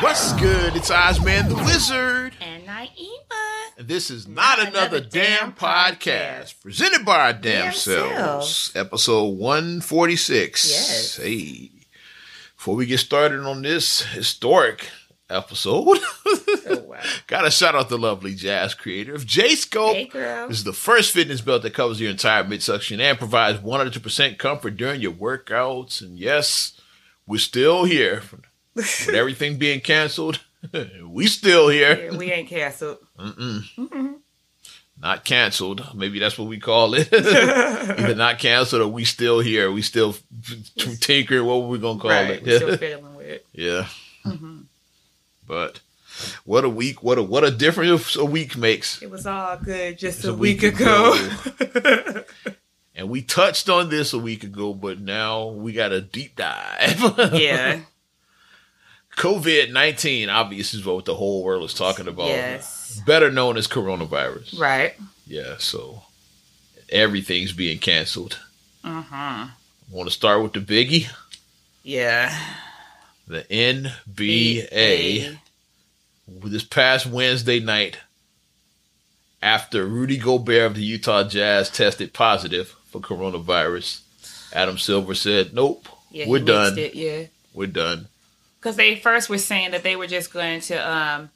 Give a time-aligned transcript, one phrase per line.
[0.00, 0.76] What's good?
[0.76, 2.34] It's Ozman the Wizard.
[2.40, 2.88] And Naima.
[3.86, 8.12] This is Not, Another, Damn podcast, presented by our damn, Damn selves.
[8.14, 8.76] selves.
[8.76, 10.70] Episode 146.
[10.70, 11.16] Yes.
[11.16, 11.70] Hey.
[12.56, 14.90] Before we get started on this historic
[15.30, 15.98] episode,
[16.68, 17.00] Oh, wow.
[17.26, 19.94] gotta shout out the lovely jazz creator of J Scope.
[19.96, 20.10] Hey.
[20.48, 24.76] This is the first fitness belt that covers your entire midsection and provides 100% comfort
[24.76, 26.00] during your workouts.
[26.02, 26.78] And yes,
[27.26, 28.22] we're still here.
[28.76, 30.40] With everything being canceled,
[31.02, 32.10] we still here.
[32.10, 32.98] Yeah, we ain't canceled.
[33.18, 34.12] Mm-hmm.
[35.00, 35.94] Not canceled.
[35.94, 37.08] Maybe that's what we call it.
[37.12, 39.70] Either not canceled or we still here.
[39.70, 40.14] We still
[41.00, 41.42] tinker.
[41.44, 42.30] What were we gonna call right.
[42.30, 42.44] it?
[42.44, 43.46] We're still fiddling with it.
[43.52, 43.88] yeah.
[44.24, 44.60] Mm-hmm.
[45.46, 45.80] But
[46.44, 47.02] what a week!
[47.02, 49.02] What a what a difference a week makes.
[49.02, 51.14] It was all good just It's a, week, ago.
[52.96, 56.98] And we touched on this a week ago, but now we got a deep dive.
[57.34, 57.80] yeah.
[59.16, 62.28] COVID nineteen, obviously, is what the whole world is talking about.
[62.28, 63.00] Yes.
[63.06, 64.58] Better known as coronavirus.
[64.58, 64.94] Right.
[65.26, 65.54] Yeah.
[65.58, 66.02] So
[66.90, 68.38] everything's being canceled.
[68.84, 69.46] Uh huh.
[69.90, 71.08] Want to start with the biggie,
[71.82, 72.36] Yeah.
[73.26, 75.38] the NBA.
[76.28, 77.98] This past Wednesday night,
[79.40, 84.00] after Rudy Gobert of the Utah Jazz tested positive for coronavirus,
[84.52, 86.76] Adam Silver said, "Nope, Yeah, we're done.
[86.78, 87.26] It, yeah.
[87.54, 88.08] We're done."
[88.60, 91.30] Because they first were saying that they were just going to um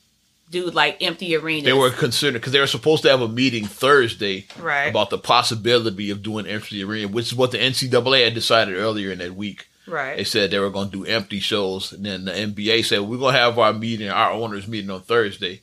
[0.50, 1.64] do like empty arenas.
[1.64, 4.86] They were concerned because they were supposed to have a meeting Thursday right.
[4.86, 9.12] about the possibility of doing empty arena, which is what the NCAA had decided earlier
[9.12, 9.68] in that week.
[9.86, 10.16] Right.
[10.16, 13.18] They said they were going to do empty shows, and then the NBA said we're
[13.18, 15.62] going to have our meeting, our owners meeting on Thursday.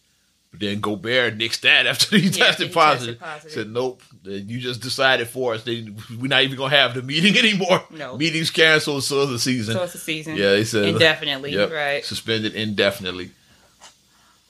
[0.51, 3.19] But then Gobert nixed that after he Yeah, tested he positive.
[3.19, 3.51] tested positive.
[3.51, 5.63] Said nope, you just decided for us.
[5.63, 5.87] They,
[6.19, 7.83] we're not even going to have the meeting anymore.
[7.89, 8.17] No.
[8.17, 9.75] meetings canceled, so is the season.
[9.75, 10.35] So it's a season.
[10.35, 11.53] yeah, they said Indefinitely.
[11.53, 11.71] Yep.
[11.71, 12.05] Right.
[12.05, 13.31] suspended indefinitely,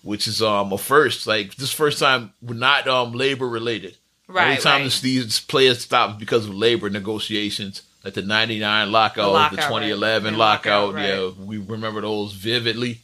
[0.03, 1.27] which is um a first.
[1.27, 3.97] Like this first time, we're not um labor related.
[4.27, 4.51] Right.
[4.51, 4.85] Every time right.
[4.85, 9.67] the season players stopped because of labor negotiations, like the '99 lockout, the, lockout, right.
[9.67, 13.01] 2011 The lockout, lockout, yeah, we remember those vividly.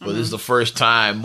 [0.00, 1.24] But this is the first time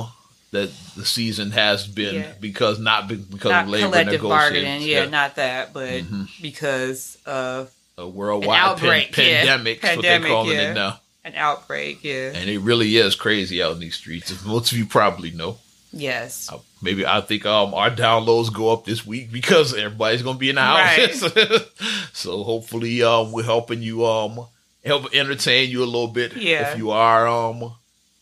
[0.52, 2.32] that the season has been Yeah.
[2.40, 4.30] because not be, because not of labor collective negotiations.
[4.64, 4.82] bargaining.
[4.82, 6.04] Yeah, not that, but
[6.42, 9.38] because of a worldwide outbreak, pan- yeah.
[9.40, 9.82] pandemic.
[9.82, 10.72] That's what Pandemic, they're calling yeah.
[10.72, 11.00] it now.
[11.26, 12.04] an outbreak.
[12.04, 12.32] Yeah.
[12.34, 14.32] And it really is crazy out in these streets.
[14.32, 15.58] as Most of you probably know.
[15.92, 16.50] yes.
[16.52, 20.50] Uh, Maybe I think um our downloads go up this week because everybody's gonna be
[20.50, 21.20] in the house.
[22.14, 24.48] so hopefully um we're helping you um
[24.86, 26.36] help entertain you a little bit.
[26.38, 26.72] Yeah.
[26.72, 27.74] If you are um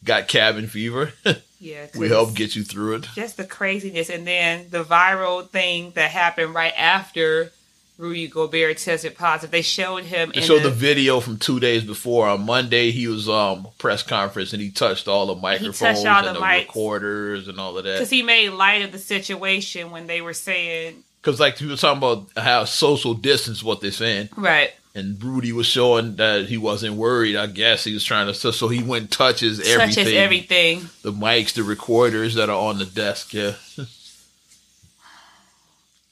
[0.04, 1.14] got cabin fever,
[1.60, 1.88] Yeah.
[1.98, 3.08] we help get you through it.
[3.16, 7.52] just the craziness, and then the viral thing that happened right after
[7.98, 9.50] Rudy Gobert tested positive.
[9.50, 12.28] They showed him They in showed the the, video from two days before.
[12.28, 16.28] On Monday, he was um press conference and he touched all the microphones all and
[16.28, 17.94] the the recorders and all of that.
[17.94, 21.98] because he made light of the situation when they were saying Because like people talking
[21.98, 24.30] about how social distance, what they're saying.
[24.38, 24.74] right.
[24.98, 27.36] And Rudy was showing that he wasn't worried.
[27.36, 28.34] I guess he was trying to.
[28.34, 30.90] So, so he went and touches everything, Such as everything.
[31.04, 33.34] the mics, the recorders that are on the desk.
[33.34, 33.54] Yeah,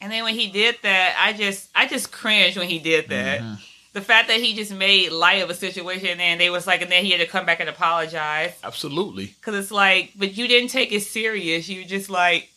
[0.01, 3.41] And then when he did that, I just I just cringed when he did that.
[3.41, 3.55] Mm-hmm.
[3.93, 6.91] The fact that he just made light of a situation and they was like, and
[6.91, 8.53] then he had to come back and apologize.
[8.63, 9.33] absolutely.
[9.41, 11.69] Cause it's like, but you didn't take it serious.
[11.69, 12.49] You just like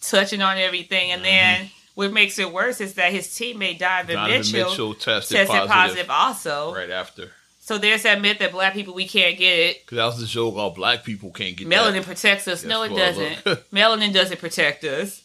[0.00, 4.38] touching on everything, and then what makes it worse is that his teammate Donovan, Donovan
[4.38, 6.74] Mitchell, Mitchell, tested, tested positive, positive, also.
[6.74, 7.30] right after.
[7.60, 9.86] So there's that myth that black people we can't get it.
[9.86, 10.54] Because that was the joke.
[10.56, 12.04] All black people can't get Melanin that.
[12.04, 12.62] protects us.
[12.64, 13.36] no, it doesn't.
[13.72, 15.22] Melanin doesn't protect us.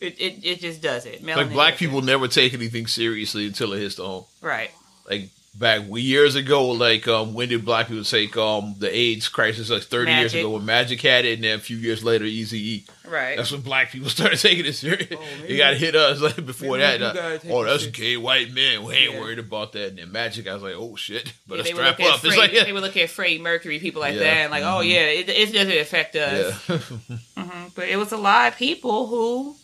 [0.00, 1.22] It, it it just doesn't.
[1.22, 1.86] Melanin Like black doesn't.
[1.86, 4.24] people never take anything seriously until it hits the home.
[4.42, 4.70] right?
[5.08, 9.70] Like back years ago, like um, when did black people take um the AIDS crisis?
[9.70, 12.84] Like thirty years ago, when Magic had it, and then a few years later, Easy.
[13.06, 13.36] Right.
[13.36, 15.08] That's when black people started taking it serious.
[15.12, 17.16] Oh, it maybe- got hit us like before maybe that.
[17.16, 17.98] uh, oh, that's serious.
[17.98, 18.82] gay white men.
[18.82, 19.20] We ain't Yeah.
[19.20, 19.88] worried about that.
[19.90, 22.14] And then Magic, I was like, oh shit, better Yeah, they would strap look at
[22.14, 22.24] up.
[22.24, 24.20] It's Freddie- like, they were looking at Freddie Mercury, people like Yeah.
[24.20, 24.88] that, and like, oh Mhm.
[24.90, 26.68] yeah, it, it doesn't affect us.
[26.68, 26.78] yeah.
[27.36, 29.54] hmm But it was a lot of people who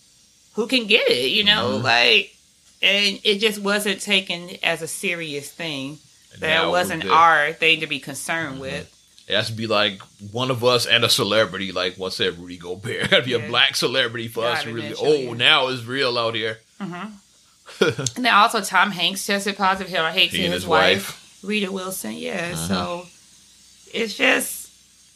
[0.54, 1.82] who can get it, you know, Mhm.
[1.82, 2.36] like,
[2.82, 5.98] and it just wasn't taken as a serious thing.
[6.32, 8.96] And That wasn't our thing to be concerned with.
[9.28, 10.00] It has to be like
[10.32, 12.86] one of us and a celebrity, like what's that, Rudy Gobert.
[13.04, 13.38] It got to be Yeah.
[13.38, 14.94] a black celebrity for us to really.
[15.00, 15.32] Oh, yeah.
[15.34, 16.58] now it's real out here.
[17.80, 19.94] And then also Tom Hanks tested positive.
[19.94, 21.40] I hate He and his, his wife, wife.
[21.44, 22.12] Rita Wilson.
[22.14, 22.66] Yeah, Uh-huh.
[22.66, 23.06] so
[23.94, 24.59] it's just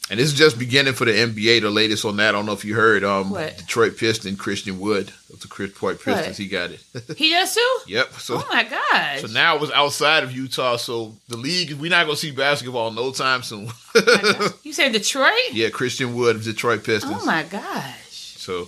[0.07, 1.61] And this is just beginning for the NBA.
[1.61, 3.03] The latest on that, I don't know if you heard.
[3.03, 3.57] Um, What?
[3.57, 6.27] Detroit Piston Christian Wood of the Detroit Pistons.
[6.27, 6.37] What?
[6.37, 6.83] He got it.
[7.17, 7.77] He does too.
[7.87, 8.13] yep.
[8.13, 9.21] So oh my gosh!
[9.21, 10.75] so now it was outside of Utah.
[10.77, 13.67] So the league, we're not gonna see basketball no time soon.
[14.63, 15.31] you said Detroit?
[15.53, 17.17] yeah, Christian Wood of Detroit Pistons.
[17.21, 18.35] Oh my gosh!
[18.37, 18.65] So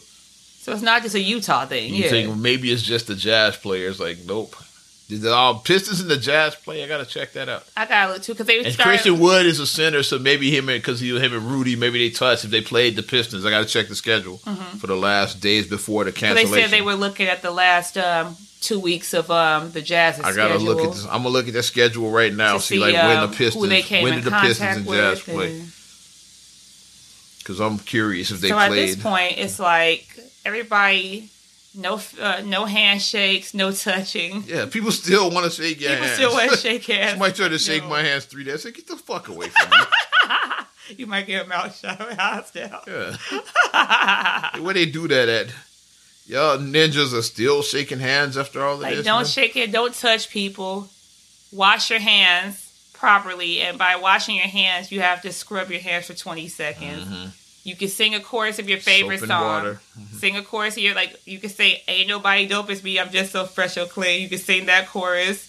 [0.62, 1.94] So it's not just a Utah thing.
[1.94, 2.10] you yeah.
[2.10, 4.00] think maybe it's just the Jazz players?
[4.00, 4.56] Like, nope.
[5.10, 6.84] Did the um, Pistons and the Jazz play?
[6.84, 7.64] I gotta check that out.
[7.78, 8.90] I gotta look too because they And started.
[8.90, 11.98] Christian Wood is a center, so maybe him and because he him and Rudy, maybe
[12.00, 13.46] they touched if they played the Pistons.
[13.46, 14.38] I got to check the schedule
[14.80, 16.36] for the last days before the Mm-hmm.
[16.36, 20.20] they said they were looking at the last um, two weeks of um, the Jazz.
[20.20, 20.62] I gotta schedule.
[20.66, 21.06] look at this.
[21.06, 22.56] I'm gonna look at their schedule right now.
[22.56, 25.26] to See, like when um, the Pistons, they came when did the Pistons and Jazz
[25.26, 25.64] with play?
[27.40, 29.04] Because I'm curious if they so at this played.
[29.04, 30.06] point, it's like
[30.44, 31.30] everybody,
[31.78, 34.44] no, uh, no handshakes, no touching.
[34.48, 36.16] yeah, people still want to shake your People hands.
[36.18, 37.12] still want to shake hands.
[37.12, 37.90] Somebody tried to shake No.
[37.90, 38.56] my hands three days.
[38.56, 39.78] I said, "Get the fuck away from me!"
[40.98, 42.82] You might get a mouth shot hostile.
[42.88, 44.60] yeah.
[44.60, 45.48] Where they do that at?
[46.26, 49.06] Y'all ninjas are still shaking hands after all of Like, this.
[49.06, 49.26] don't man?
[49.26, 49.72] shake it.
[49.72, 50.90] Don't touch people.
[51.52, 56.08] Wash your hands properly, and by washing your hands, you have to scrub your hands
[56.08, 57.06] for twenty seconds.
[57.08, 57.32] Mhm.
[57.68, 59.42] You can sing a chorus of your favorite song.
[59.44, 59.82] water.
[60.20, 61.20] Sing a chorus of your like.
[61.26, 64.22] You can say "Ain't nobody dope as me." I'm just so fresh, so clean.
[64.22, 65.44] You can sing that chorus.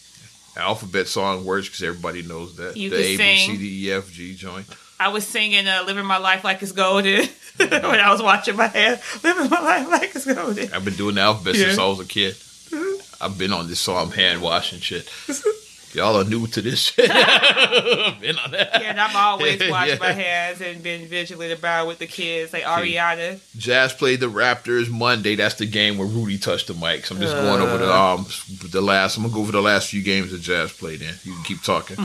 [0.56, 2.76] Alphabet song works because everybody knows that.
[2.76, 3.36] You the A, B.
[3.38, 4.66] C, D, E, F, G joint.
[4.98, 7.24] I was singing uh, "Living My Life Like It's Golden"
[7.56, 9.00] when I was watching my hair.
[9.22, 10.72] Living my life like it's golden.
[10.72, 11.66] I've been doing the alphabet Yeah.
[11.66, 12.34] since I was a kid.
[13.20, 15.08] I've been on this song hand washing shit.
[15.94, 17.10] Y'all are new to this shit.
[17.10, 18.70] I've been on that.
[18.80, 19.98] Yeah, and I'm always washing Yeah.
[19.98, 23.40] my hands and been vigilant about with the kids, like Ariana.
[23.56, 25.34] Jazz played the Raptors Monday.
[25.34, 27.06] That's the game where Rudy touched the mic.
[27.06, 28.26] So I'm just going over the um
[28.70, 29.16] the last.
[29.16, 31.14] I'm gonna go over the last few games that Jazz played in.
[31.24, 31.96] You can keep talking.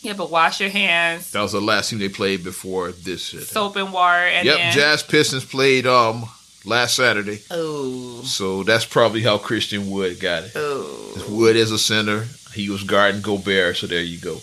[0.00, 3.42] Yeah, but wash your hands, That was the last team they played before this shit.
[3.42, 6.26] soap and water, and yep, then Jazz Pistons played um
[6.64, 7.40] last Saturday.
[7.50, 10.52] oh, So that's probably how Christian Wood got it.
[10.54, 12.26] oh, Wood as a center.
[12.54, 14.34] He was guarding Gobert, so there you go.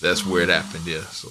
[0.00, 0.54] That's where it oh.
[0.54, 1.02] happened, yeah.
[1.06, 1.30] So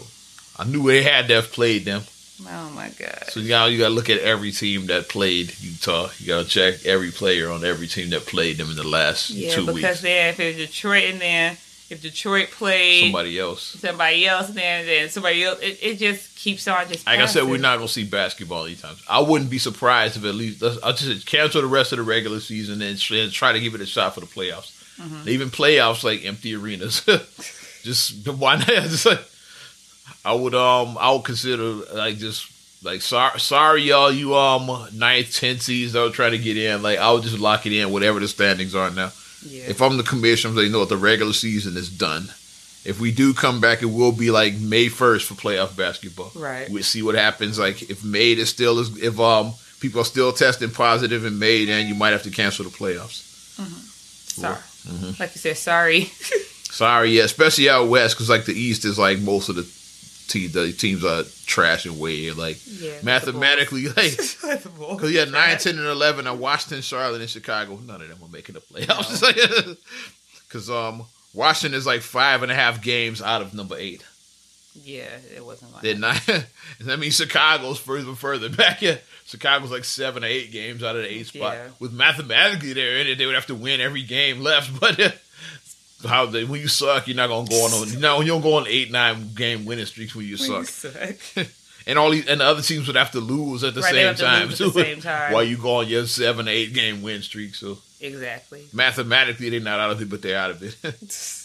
[0.58, 2.02] I knew they had to have played them.
[2.48, 3.26] oh my god.
[3.30, 6.10] So now you gotta look at every team that played Utah.
[6.20, 9.54] You gotta check every player on every team that played them in the last Yeah,
[9.56, 10.02] two because weeks.
[10.02, 11.58] then if it's Detroit and then
[11.90, 14.48] if Detroit played somebody, else, Somebody else.
[14.50, 17.06] then then somebody else, it, it just keeps on just.
[17.06, 18.96] Like I said, we're not gonna see basketball anytime.
[19.10, 22.40] I wouldn't be surprised if at least I'll just cancel the rest of the regular
[22.40, 24.74] season and, and try to give it a shot for the playoffs.
[25.00, 25.30] Mm-hmm.
[25.30, 27.02] Even playoffs like empty arenas.
[27.84, 28.68] just why not?
[28.68, 29.22] Just like
[30.26, 31.64] I would um I would consider
[31.94, 32.52] like just
[32.84, 36.82] like sorry sorry y'all you um ninth tenth seeds that are trying to get in
[36.82, 39.12] like I would just lock it in whatever the standings are now.
[39.48, 39.64] Yeah.
[39.68, 42.30] If I'm the commissioner, they know what the regular season is done.
[42.86, 46.32] If we do come back, it will be like May first for playoff basketball.
[46.36, 46.70] Right.
[46.70, 47.60] We'll see what happens.
[47.60, 51.66] Like if May is still is if um people are still testing positive in May,
[51.66, 53.24] then you might have to cancel the playoffs.
[54.38, 54.56] Sorry.
[54.56, 55.22] Mm-hmm.
[55.22, 56.12] Like you said, sorry.
[56.70, 59.64] Sorry, yeah, especially out west because like the East is like most of the
[60.28, 63.00] te- the teams are trash and way like Yeah.
[63.04, 67.78] mathematically like Because you had 9, 10, and eleven are Washington, Charlotte, and Chicago.
[67.86, 69.78] None of them are making the playoffs.
[70.48, 71.04] Because um
[71.34, 74.04] Washington is like five and a half games out of number eight.
[74.84, 76.20] Yeah, it wasn't like They're nine.
[76.82, 78.82] that means Chicago's further further back.
[78.82, 81.54] Yeah, Chicago's like seven or eight games out of the eight spot.
[81.56, 81.68] Yeah.
[81.80, 84.80] With mathematically they're in it, they would have to win every game left.
[84.80, 85.00] But
[86.06, 87.90] how they when you suck, you're not gonna go on.
[87.90, 90.66] You know, you don't go on eight nine game winning streaks when you When you
[90.66, 90.94] suck.
[90.94, 91.48] suck.
[91.88, 94.16] And all these and the other teams would have to lose at the Right, same
[94.16, 94.66] time too.
[94.68, 95.32] at the same time.
[95.32, 97.56] While you go on your seven eight game win streak.
[97.56, 98.66] So Exactly.
[98.74, 100.76] mathematically they're not out of it, but they're out of it.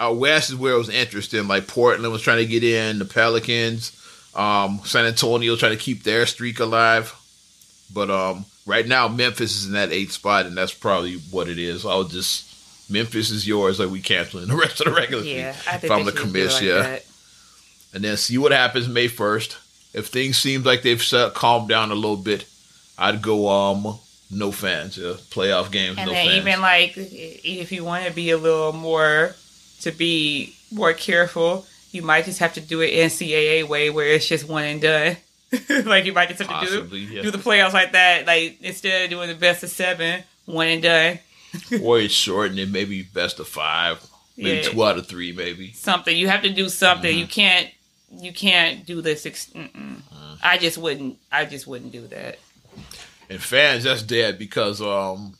[0.00, 1.46] Out west is where it was interesting.
[1.48, 3.92] Like Portland was trying to get in, the Pelicans,
[4.34, 7.14] um, San Antonio trying to keep their streak alive.
[7.92, 11.58] But um, right now Memphis is in that eighth spot, and that's probably what it
[11.58, 11.84] is.
[11.86, 12.47] I'll just
[12.90, 13.78] Memphis is yours.
[13.78, 15.72] Like we canceling the rest of the regular Yeah, season.
[15.74, 16.82] I think If I'm the should do it commiss, like yeah.
[16.82, 17.04] that.
[17.94, 19.56] and then see what happens May first.
[19.94, 22.46] If things seem like they've set, calmed down a little bit,
[22.98, 23.98] I'd go um
[24.30, 26.38] no fans, yeah, playoff games, And no then fans.
[26.46, 29.34] even like if you want to be a little more
[29.80, 34.28] to be more careful, you might just have to do it NCAA way where it's
[34.28, 35.16] just one and done.
[35.86, 37.22] like you might just have to do yeah.
[37.22, 38.26] do the playoffs like that.
[38.26, 41.18] Like instead of doing the best of seven, one and done.
[41.82, 44.04] or it's shortened and maybe best of five,
[44.36, 44.62] maybe Yeah.
[44.62, 45.72] two out of three, maybe.
[45.72, 47.10] Something you have to do something.
[47.10, 47.18] Mm-hmm.
[47.20, 47.68] You can't
[48.10, 49.26] you can't do this.
[49.26, 50.00] Ex- mm-mm.
[50.42, 51.18] I just wouldn't.
[51.30, 52.38] I just wouldn't do that.
[53.30, 55.34] And fans, that's dead because um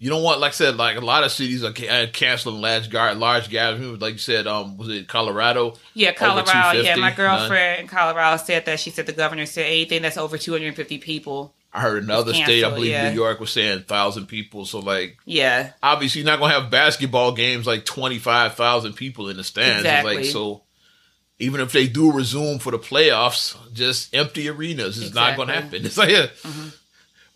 [0.00, 2.60] you don't want, like I said, like a lot of cities are ca- uh, canceling
[2.60, 4.00] large, large gatherings.
[4.00, 5.74] Like you said, um, was it Colorado?
[5.92, 6.80] Yeah, Colorado.
[6.80, 8.78] Yeah, my girlfriend in Colorado said that.
[8.78, 11.52] She said the governor said anything that's over 250 people.
[11.72, 13.10] I heard another It's state, I believe yeah.
[13.10, 14.64] New York, was saying thousand people.
[14.64, 19.28] So like, Yeah, obviously, you're not gonna have basketball games like twenty five thousand people
[19.28, 19.84] in the stands.
[19.86, 20.62] It's Like so.
[21.40, 25.54] Even if they do resume for the playoffs, just empty arenas is not going to
[25.54, 25.84] happen.
[25.86, 26.72] It's like, yeah, Mhm.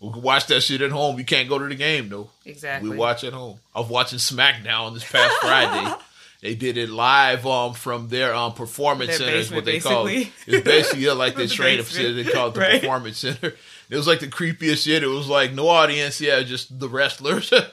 [0.01, 1.15] we can watch that shit at home.
[1.15, 2.29] We can't go to the game though.
[2.43, 2.89] exactly.
[2.89, 3.59] We watch at home.
[3.73, 5.93] I was watching SmackDown this past Friday.
[6.41, 9.95] They did it live um from their um performance Their center is what they basement,
[9.95, 10.27] call it.
[10.45, 12.23] It's basically yeah, like they The training facility.
[12.23, 12.81] They call it the Right.
[12.81, 13.55] performance center.
[13.93, 15.03] It was like the creepiest shit.
[15.03, 17.53] It was like no audience, yeah, just the wrestlers.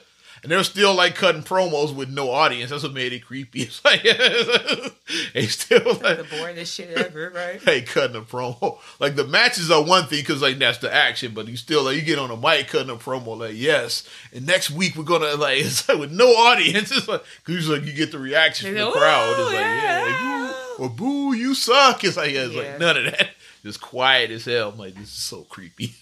[0.43, 2.71] And they're still like cutting promos with no audience.
[2.71, 3.61] That's what made it creepy.
[3.69, 4.01] It's like
[5.35, 7.61] they still the like boringest shit ever, right?
[7.61, 8.79] hey cutting a promo.
[8.99, 11.95] Like the matches are one thing because like that's the action, but you still like
[11.97, 14.09] you get on a mic cutting a promo like yes.
[14.33, 16.91] And next week we're gonna like it's like with no audience.
[16.91, 19.35] It's like because like you get the reaction from the crowd.
[19.37, 22.03] It's like yeah, yeah." like, or boo, you suck.
[22.03, 22.61] It's like yeah, it's Yeah.
[22.63, 23.29] like none of that.
[23.63, 24.69] Just quiet as hell.
[24.69, 25.93] I'm like this is so creepy.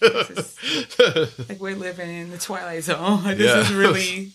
[1.48, 3.24] Like we're living in the twilight zone.
[3.24, 3.60] Like, this Yeah.
[3.60, 4.30] is really,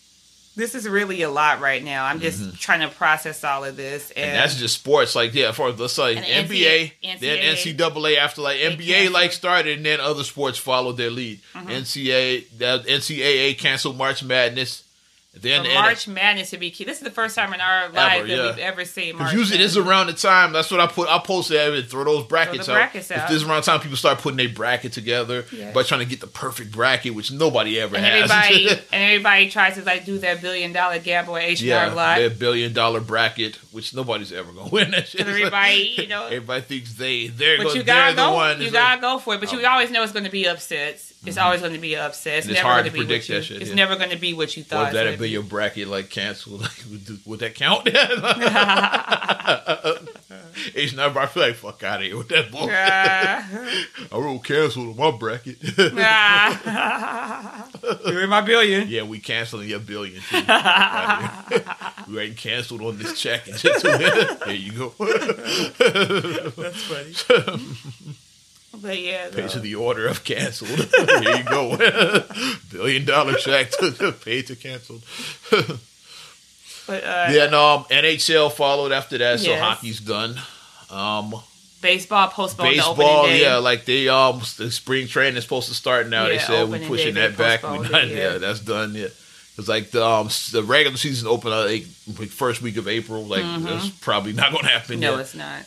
[0.55, 2.05] this is really a lot right now.
[2.05, 4.29] I'm just trying to process all of this, and, Mm-hmm.
[4.29, 5.15] And that's just sports.
[5.15, 9.85] Like, yeah, for let's say NBA, NCAA then NCAA after like NBA like started, and
[9.85, 11.41] then other sports followed their lead.
[11.53, 11.67] Mm-hmm.
[11.69, 14.83] NCAA, that NCAA canceled March Madness.
[15.37, 16.85] Then the March Madness to be key.
[16.85, 18.45] This is the first time in our life that yeah.
[18.47, 19.33] we've ever seen March.
[19.33, 20.53] Usually this is around the time.
[20.53, 21.09] That's what I put.
[21.09, 22.75] I posted that and throw those brackets the out.
[22.75, 23.27] brackets If out.
[23.27, 25.71] This is around the time people start putting their bracket together, Yeah.
[25.73, 28.31] but trying to get the perfect bracket, which nobody ever and has.
[28.31, 32.17] everybody and everybody tries to like do that billion dollar gamble at H yeah, Live.
[32.19, 35.21] their billion dollar bracket, which nobody's ever gonna win that shit.
[35.27, 38.33] Everybody, you know, everybody thinks they they're, but you they're gotta the go.
[38.33, 38.61] one.
[38.61, 39.41] You gotta like- go for it.
[39.41, 41.13] But you Um, always know it's going to be upsets.
[41.25, 42.45] It's always going to be upsets.
[42.45, 43.75] And it's never hard be what predict that shit, It's yeah.
[43.75, 44.93] never going to be what you Was thought.
[44.93, 46.61] that it's a gonna your bracket like canceled?
[46.61, 47.87] Like, would, would that count?
[50.73, 51.19] It's never.
[51.19, 52.51] I feel like fuck out of here with that be.
[52.51, 52.71] bullshit.
[54.11, 55.57] I wrote canceled on my bracket.
[58.05, 58.87] You're in my billion.
[58.87, 60.21] yeah, we canceling your billion.
[60.21, 60.41] Too.
[62.07, 63.47] We ain't canceled on this check
[64.45, 64.93] there you go.
[64.99, 67.15] That's funny.
[68.81, 70.69] But yeah, Pay to the order of canceled.
[71.23, 71.77] Here you go.
[72.71, 75.03] billion dollar check to paid to canceled.
[76.87, 77.77] but uh, Yeah, no.
[77.77, 80.35] Um, NHL followed after that, so hockey's done.
[80.89, 81.35] Um,
[81.81, 86.27] baseball postponed baseball, yeah, like they um the spring training is supposed to start now.
[86.27, 87.63] they said we're pushing day, that back.
[87.63, 88.15] Not, it, yeah.
[88.15, 88.37] yeah.
[88.37, 88.95] that's done.
[88.95, 89.07] Yeah,
[89.57, 91.85] it's like the um the regular season opened uh, like,
[92.29, 93.23] first week of April.
[93.23, 94.95] Like that's probably not going to happen.
[94.95, 95.01] Mm-hmm.
[95.01, 95.19] no, yet.
[95.21, 95.63] it's not.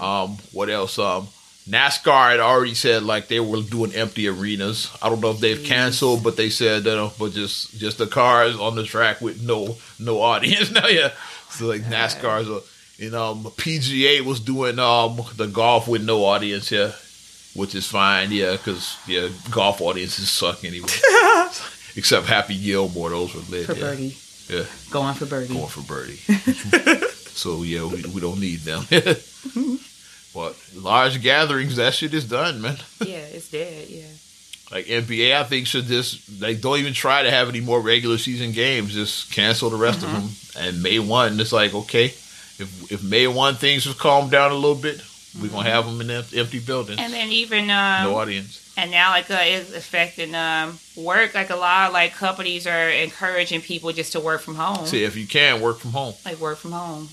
[0.00, 0.98] Um, what else?
[0.98, 1.26] Um,
[1.68, 4.90] NASCAR had already said like they were doing empty arenas.
[5.00, 8.06] I don't know if they've canceled, but they said that, uh, but just just the
[8.08, 10.88] cars on the track with no no audience now.
[10.88, 11.12] Yeah,
[11.50, 12.60] so like NASCAR's, uh,
[12.96, 16.72] you know, PGA was doing um the golf with no audience.
[16.72, 16.92] Yeah,
[17.54, 18.32] which is fine.
[18.32, 20.88] Yeah, because yeah, golf audiences suck anyway.
[21.94, 23.66] Except Happy Gilmore, those were lit.
[23.66, 23.80] For yeah.
[23.80, 24.16] birdie,
[24.48, 25.54] yeah, going for birdie.
[25.54, 26.16] going for birdie.
[27.12, 28.84] so yeah, we, we don't need them.
[30.34, 32.76] But large gatherings, that shit is done, man.
[33.00, 33.88] Yeah, it's dead.
[33.88, 34.04] Yeah.
[34.70, 38.16] Like NBA, I think should just like don't even try to have any more regular
[38.18, 38.94] season games.
[38.94, 40.16] Just cancel the rest Mm-hmm.
[40.16, 40.64] of them.
[40.66, 44.54] And May one, it's like okay, if if May one things have calmed down a
[44.54, 45.02] little bit,
[45.40, 47.04] we're gonna have them in em- empty buildings, Mm-hmm.
[47.04, 48.72] And then even um, no audience.
[48.78, 51.34] and now like uh, it's affecting um work.
[51.34, 54.86] Like a lot of like companies are encouraging people just to work from home.
[54.86, 57.08] See, if you can work from home, like work from home.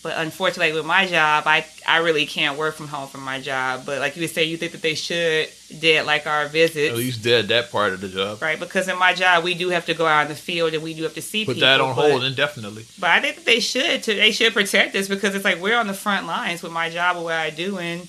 [0.00, 3.84] But unfortunately, with my job, I I really can't work from home from my job.
[3.84, 5.48] But like you said, you think that they should
[5.80, 8.40] did like our visits, at least did that part of the job.
[8.40, 8.58] right?
[8.60, 10.94] Because in my job, we do have to go out in the field and we
[10.94, 11.66] do have to see Put people.
[11.68, 12.84] that on but, hold indefinitely.
[13.00, 15.76] But I think that they should to they should protect us because it's like we're
[15.76, 18.06] on the front lines with my job and what I do, and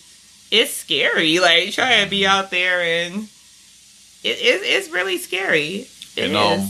[0.51, 1.39] it's scary.
[1.39, 3.23] Like trying to be out there and
[4.23, 5.87] it, it it's really scary.
[6.15, 6.69] It And, um.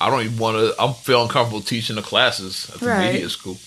[0.00, 0.80] I don't even want to.
[0.80, 3.12] I'm feeling comfortable teaching the classes at the Right.
[3.12, 3.58] media school.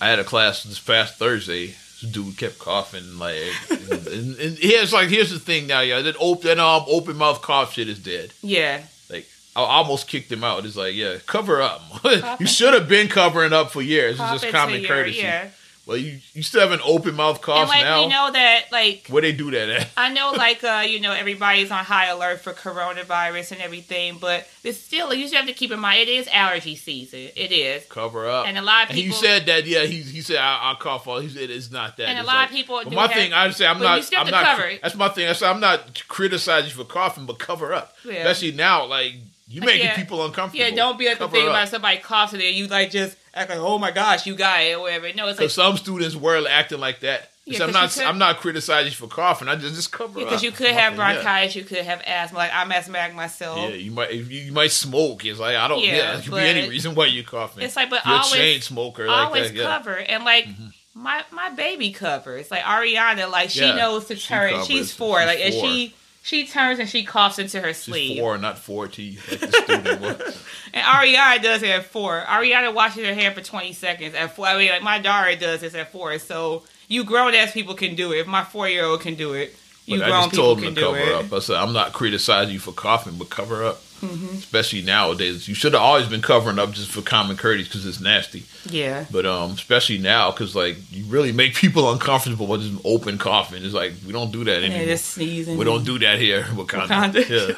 [0.00, 1.68] I had a class this past Thursday.
[1.68, 3.36] This dude kept coughing like,
[3.70, 6.00] and, and, and here's like here's the thing now, yeah.
[6.02, 8.32] That open um open mouth cough shit is dead.
[8.42, 8.82] yeah.
[9.10, 10.64] Like I almost kicked him out.
[10.66, 11.82] It's like yeah, cover up.
[12.40, 14.18] you should have been covering up for years.
[14.20, 15.20] It's just common your- courtesy.
[15.20, 15.48] Yeah.
[15.86, 18.02] Well, you you still have an open mouth cough and like now.
[18.02, 19.88] we know that like Where they do that at?
[19.98, 24.46] I know, like, uh, you know, everybody's on high alert for coronavirus and everything, but
[24.62, 27.28] it's still, you just have to keep in mind, it is allergy season.
[27.36, 27.84] It is.
[27.86, 28.46] Cover up.
[28.46, 29.04] And a lot of people.
[29.04, 29.82] And he said that, yeah.
[29.84, 31.20] He he said I, I cough all.
[31.20, 32.08] He said it's not that.
[32.08, 33.96] And a lot like- of people But do my have- thing, I say I'm not.
[33.98, 34.44] you still I'm to not.
[34.56, 34.70] cover.
[34.82, 35.28] That's my thing.
[35.28, 37.94] I say I'm not criticizing you for coughing, but cover up.
[38.04, 38.14] Yeah.
[38.26, 39.12] Especially now, like
[39.48, 39.96] You making Yeah.
[39.96, 40.64] people uncomfortable.
[40.64, 41.50] Yeah, don't be at the thing up.
[41.50, 44.76] about somebody coughing and you like just act like, oh my gosh, you got it
[44.76, 45.06] or whatever.
[45.14, 47.30] No, it's like Because some students were acting like that.
[47.46, 47.90] Yeah, I'm not.
[47.90, 49.48] could- I'm not criticizing you for coughing.
[49.48, 51.12] I just just cover because you could have Yeah.
[51.14, 52.38] bronchitis, you could have asthma.
[52.38, 53.58] Like I'm asthmatic myself.
[53.58, 54.14] Yeah, you might.
[54.14, 55.26] You, you might smoke.
[55.26, 55.80] It's like I don't.
[55.84, 57.62] Yeah, Yeah, it could be any reason why you're coughing.
[57.64, 59.06] It's like, but you're always- a chain smoker.
[59.06, 59.64] Like always that, yeah.
[59.78, 60.68] cover and like mm-hmm.
[60.94, 64.66] my my baby covers like Ariana like she Yeah, knows to she turn covers.
[64.66, 65.64] she's four She's like and four.
[65.66, 65.94] she
[66.24, 70.00] she turns and she coughs into her She's sleeve four, not forty, like the student
[70.00, 70.44] was.
[70.72, 74.46] and Ariana does it at four Ariana washes her hair for 20 seconds at four
[74.46, 77.94] I mean like my daughter does this at four so you grown ass people can
[77.94, 79.54] do it if my four year old can do it
[79.86, 81.32] you But I grown just people told can to do cover it up.
[81.32, 83.82] I said I'm not criticizing you for coughing, but cover up.
[84.00, 84.34] Mm-hmm.
[84.36, 88.00] Especially nowadays, you should have always been covering up just for common courtesy because it's
[88.00, 88.44] nasty.
[88.68, 93.18] yeah But um, especially now, because like you really make people uncomfortable with just open
[93.18, 93.64] coughing.
[93.64, 94.84] It's like we don't do that anymore.
[94.86, 96.88] just sneezing we don't do that here, in Wakanda.
[96.88, 97.28] Wakanda.
[97.48, 97.54] Yeah.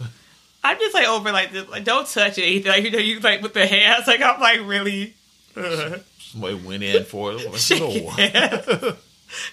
[0.64, 3.20] I'm just like over like this like don't touch it either like you know you
[3.20, 5.14] like with the hands like I'm like really
[5.56, 5.98] uh.
[6.18, 7.38] Somebody went in for it.
[7.50, 8.96] Like, no.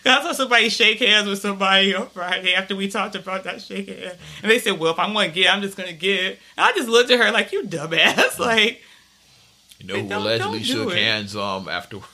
[0.05, 3.98] I saw somebody shake hands with somebody on Friday after we talked about that shaking
[3.98, 4.17] hand.
[4.41, 6.39] And they said, Well, if I'm gonna get it, I'm just gonna get it.
[6.57, 8.39] And I just looked at her like, You dumbass.
[8.39, 8.81] Like
[9.79, 10.98] You know who Don't- allegedly don't shook it.
[10.98, 11.98] hands um after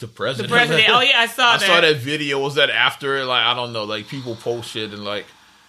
[0.00, 0.48] the president?
[0.50, 0.88] the president.
[0.90, 1.66] Oh yeah, I saw I that.
[1.66, 2.38] saw that video.
[2.40, 3.24] Was that after?
[3.24, 3.84] Like I don't know.
[3.84, 5.26] Like people post shit and like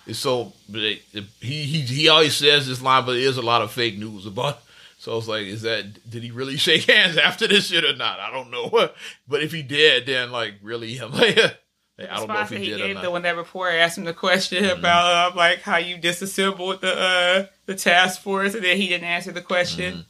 [0.08, 0.54] it's so.
[0.72, 1.02] He
[1.42, 4.60] he he always says this line, but there's a lot of fake news about.
[5.00, 7.96] So I was like, is that did he really shake hands after this shit or
[7.96, 8.20] not?
[8.20, 8.70] I don't know.
[9.28, 12.66] But if he did, then like really, I'm like, I don't know if he he
[12.72, 13.04] did or not.
[13.04, 14.80] the when that reporter asked him the question Mm-hmm.
[14.80, 19.06] about uh, like how you disassembled the uh, the task force, and then he didn't
[19.08, 20.06] answer the question.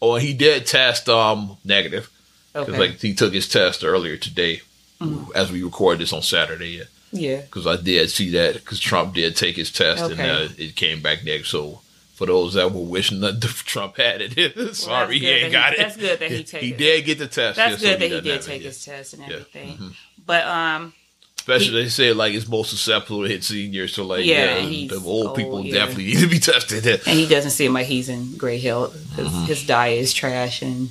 [0.00, 2.10] Oh, he did test um negative
[2.52, 4.60] because Okay, like he took his test earlier today,
[5.00, 5.32] Mm-hmm.
[5.34, 6.70] as we record this on Saturday.
[6.78, 6.84] Yeah.
[7.12, 10.76] yeah, because I did see that because Trump did take his test and uh, it
[10.76, 11.46] came back negative.
[11.46, 11.80] So
[12.22, 14.32] for those that were wishing that Trump had it,
[14.76, 15.78] sorry, that's he good ain't got he- it.
[15.82, 16.78] That's good that he take He it.
[16.78, 17.56] did get the test.
[17.56, 18.68] That's yeah, so good that he did take yet.
[18.68, 19.32] his test and Yeah.
[19.34, 19.76] everything.
[19.76, 19.92] Mhm.
[20.24, 20.92] But um,
[21.38, 23.92] Especially they say like it's most susceptible to hit seniors.
[23.94, 25.74] So like Yeah, yeah, the old old, people yeah.
[25.74, 26.86] definitely need to be tested.
[26.86, 28.94] and he doesn't seem like he's in great health.
[29.16, 29.44] His, Mm-hmm.
[29.46, 30.90] his diet is trash, and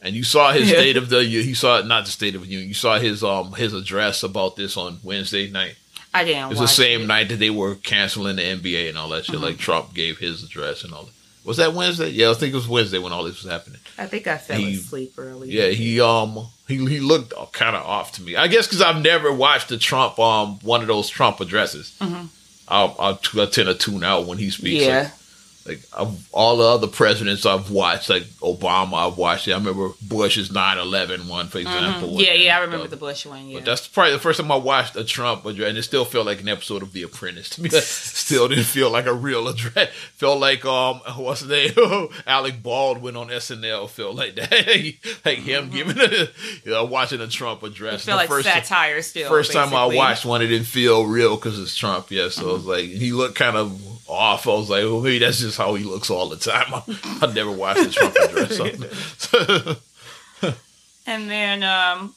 [0.00, 2.68] And you saw his state of the he saw not the state of the union.
[2.68, 5.74] You saw his um his address about this on Wednesday night.
[6.14, 6.52] I didn't.
[6.52, 6.98] It's the same it.
[7.00, 7.08] Mm-hmm.
[7.08, 9.40] night that they were canceling the NBA and all that shit.
[9.40, 11.12] Like Trump gave his address and all that.
[11.44, 12.10] Was that Wednesday?
[12.10, 13.80] Yeah, I think it was Wednesday when all this was happening.
[13.98, 15.50] I think I fell He- asleep early.
[15.50, 18.36] Yeah, he um he he looked kind of off to me.
[18.36, 21.96] I guess because I've never watched the Trump um one of those Trump addresses.
[22.00, 22.28] Mhm.
[22.68, 24.84] I'll, I'll t- I tend to tune out when he speaks.
[24.84, 25.00] yeah.
[25.02, 25.10] Like,
[25.66, 29.52] like I've, all the other presidents I've watched, like Obama, I've watched it.
[29.52, 32.10] I remember Bush's 9-11 one, for example.
[32.10, 32.24] Mhm.
[32.24, 33.48] Yeah, yeah, I remember uh, the Bush one.
[33.48, 36.04] Yeah, But that's probably the first time I watched a Trump address, and it still
[36.04, 37.68] felt like an episode of The Apprentice to me.
[37.72, 39.90] still didn't feel like a real address.
[40.16, 42.08] Felt like um, what's his name?
[42.26, 44.50] Alec Baldwin on SNL felt like that,
[45.24, 46.28] like him giving, a,
[46.64, 48.02] you know, watching a Trump address.
[48.02, 49.28] it felt like first, satire still.
[49.28, 52.10] First time I watched one, it didn't feel real because it's Trump.
[52.10, 54.46] Yeah, so it was like he looked kind of off.
[54.46, 56.72] I was like, well, maybe that's just how he looks all the time.
[56.74, 56.82] I,
[57.26, 58.56] I never watched a Trump address.
[59.18, 59.76] So.
[61.06, 62.14] And then um,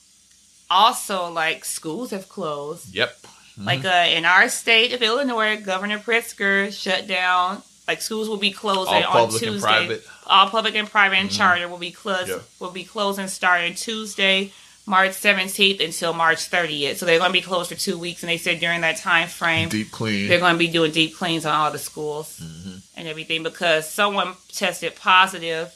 [0.69, 2.93] also like schools have closed.
[2.93, 3.17] yep.
[3.57, 7.61] Like uh, in our state of Illinois, Governor Pritzker shut down.
[7.87, 9.47] Like schools will be closing All on Tuesday.
[9.47, 10.01] and private.
[10.01, 10.29] Mm-hmm.
[10.29, 12.33] All public and private and charter will be closed.
[12.59, 14.51] Will be closing starting Tuesday,
[14.85, 16.97] March seventeenth until March thirtieth.
[16.99, 18.21] So they're going to be closed for two weeks.
[18.23, 20.27] And they said during that time frame, Deep clean.
[20.27, 22.75] they're going to be doing deep cleans on all the schools Mm-hmm.
[22.97, 25.73] and everything because someone tested positive.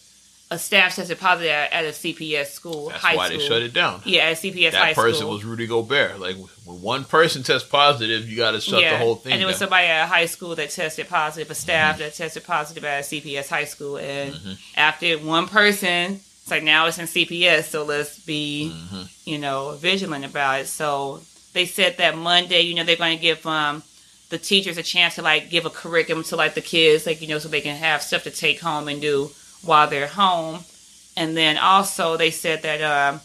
[0.52, 3.38] A staff tested positive at, a CPS school, That's why school.
[3.38, 4.02] they shut it down.
[4.04, 5.04] Yeah, at CPS that high school.
[5.04, 6.20] That person was Rudy Gobert.
[6.20, 9.48] Like when one person tests positive, you got to shut the whole thing And there
[9.48, 12.04] was somebody at a high school that tested positive, a staff Mm-hmm.
[12.04, 13.98] that tested positive at a CPS high school.
[13.98, 14.52] And Mm-hmm.
[14.76, 19.04] after one person, it's like now it's in CPS, so let's be, Mm-hmm.
[19.26, 20.68] you know, vigilant about it.
[20.68, 21.22] So
[21.54, 23.84] they said that Monday, you know, they're going to give um,
[24.30, 27.28] the teachers a chance to like give a curriculum to like the kids, like, you
[27.28, 29.30] know, so they can have stuff to take home and do
[29.64, 30.60] while they're home.
[31.18, 33.22] And then also they said that, um,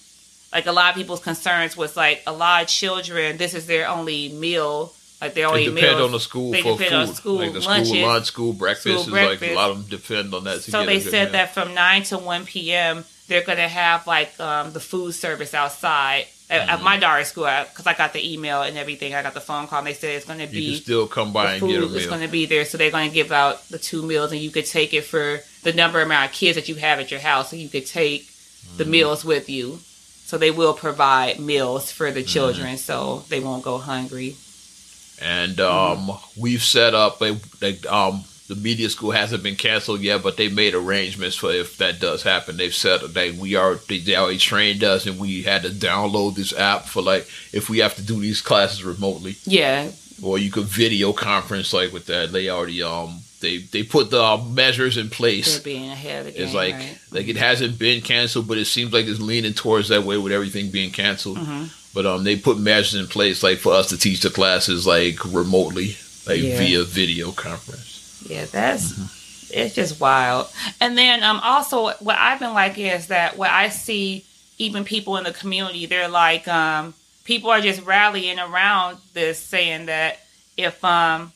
[0.53, 3.89] like a lot of people's concerns was like a lot of children, this is their
[3.89, 4.93] only meal.
[5.21, 6.03] Like their only it depends meals.
[6.07, 7.09] on the school They for depend food.
[7.09, 9.77] on school like the lunches, school lunch, school breakfast school is like a lot of
[9.79, 10.61] them depend on that.
[10.63, 11.33] So they said meal.
[11.33, 13.05] that from nine to one p.m.
[13.29, 17.87] they're gonna have like um, the food service outside at, at my daughter's school because
[17.87, 19.15] I got the email and everything.
[19.15, 19.79] I got the phone call.
[19.79, 21.97] and They said it's gonna you be can still come by and get a food
[21.97, 24.41] is going to be there, so they're going to give out the two meals, and
[24.41, 27.21] you could take it for the number amount of kids that you have at your
[27.21, 28.29] house, so you could take
[28.65, 28.77] Mm-hmm.
[28.79, 29.79] the meals with you.
[30.27, 32.15] So they will provide meals for Mm-hmm.
[32.15, 34.37] the children, so they won't go hungry.
[35.21, 40.23] And um, we've set up a, a um, the media school hasn't been canceled yet,
[40.23, 42.57] but they made arrangements for if that does happen.
[42.59, 46.35] They've said that we are they, they already trained us, and we had to download
[46.35, 49.91] this app for like if we have to do these classes remotely, Yeah.
[50.23, 52.33] or you could video conference like with that.
[52.33, 55.55] They already um they they put the uh, measures in place.
[55.55, 56.43] They're being ahead of the game.
[56.45, 56.99] It's like right?
[57.13, 60.33] like it hasn't been canceled, but it seems like it's leaning towards that way with
[60.33, 61.39] everything being canceled.
[61.39, 61.65] Mm-hmm.
[61.95, 65.25] But um, they put measures in place like for us to teach the classes like
[65.25, 66.59] remotely, like Yeah.
[66.59, 67.93] via video conference.
[68.27, 69.05] Yeah, that's Mm-hmm.
[69.51, 70.49] it's just wild.
[70.81, 74.25] And then um also what I've been like is that what I see
[74.59, 79.87] even people in the community, they're like um people are just rallying around this saying
[79.87, 80.19] that
[80.57, 81.33] if um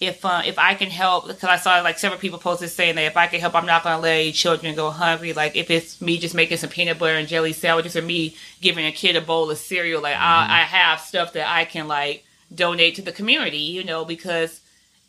[0.00, 3.04] if uh, if I can help because I saw like several people posted saying that
[3.04, 5.70] if I can help I'm not going to let any children go hungry like if
[5.70, 9.16] it's me just making some peanut butter and jelly sandwiches or me giving a kid
[9.16, 10.50] a bowl of cereal like Mm-hmm.
[10.50, 14.60] I, I have stuff that I can like donate to the community you know because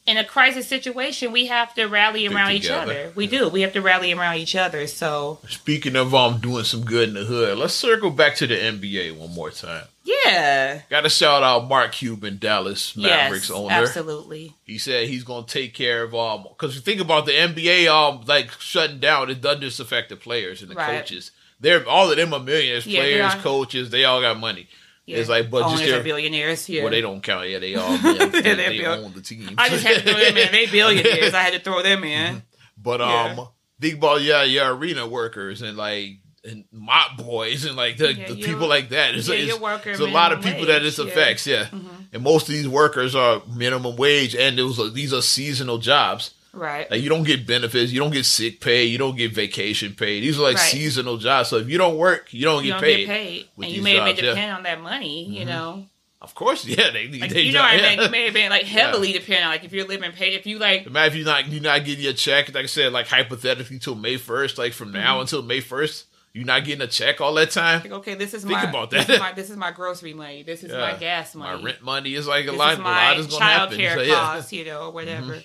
[0.06, 3.12] in a crisis situation, we have to rally around each other.
[3.16, 3.50] We do.
[3.50, 4.86] We have to rally around each other.
[4.88, 8.56] So Speaking of um doing some good in the hood, let's circle back to the
[8.56, 9.86] NBA one more time.
[10.04, 13.74] yeah, Got to shout out Mark Cuban, Dallas Mavericks yes, owner.
[13.74, 14.54] absolutely.
[14.64, 18.24] He said he's gonna take care of um because you think about the NBA um
[18.28, 21.00] like shutting down, it doesn't just affect the players and the Right.
[21.00, 21.32] coaches.
[21.60, 23.90] They're all of them are millionaires, Yeah, players, coaches.
[23.90, 24.68] They all got money.
[25.06, 25.18] Yeah.
[25.18, 26.68] It's like, but just owners their- are billionaires.
[26.68, 27.48] Yeah, Well, they don't count.
[27.50, 29.54] Yeah, they all yeah, they, bill- own the team.
[29.58, 30.52] I just had to throw them in.
[30.52, 31.34] They billionaires.
[31.34, 32.42] I had to throw them in.
[32.78, 33.36] But Yeah.
[33.38, 33.48] um,
[33.80, 36.10] think about yeah, your arena workers and like
[36.44, 39.16] and mop boys and like the, Yeah, the people like that.
[39.16, 41.06] It's, yeah, it's, worker it's a lot of people that wage, this yeah.
[41.06, 41.48] affects.
[41.48, 41.68] Yeah,
[42.14, 46.34] and most of these workers are minimum wage, and those are, these are seasonal jobs.
[46.56, 46.90] Right.
[46.90, 50.20] Like you don't get benefits, you don't get sick pay, you don't get vacation pay.
[50.22, 50.72] These are like Right.
[50.72, 51.50] seasonal jobs.
[51.50, 52.98] So if you don't work, you don't you get don't paid.
[52.98, 54.30] get paid, and you may have been jobs, yeah.
[54.32, 55.26] dependent on that money.
[55.26, 55.86] You know,
[56.22, 57.96] Of course, yeah, they, like they you know, I yeah.
[57.98, 59.48] mean, may have been like heavily dependent.
[59.52, 62.04] Like if you're living paid, if you like, Imagine if you're not you're not getting
[62.04, 64.98] your check, like I said, like hypothetically till May first, like from Mm-hmm.
[64.98, 67.82] now until May first, you're not getting a check all that time.
[67.82, 69.14] like, okay, this is Think my about This that.
[69.14, 70.44] is my, this is my grocery money.
[70.44, 70.98] This is my Yeah.
[70.98, 73.46] gas My rent money is like a this lot, is a my lot is gonna
[73.46, 73.78] happen.
[73.78, 74.14] care So, yeah.
[74.16, 75.42] costs, you know, or whatever.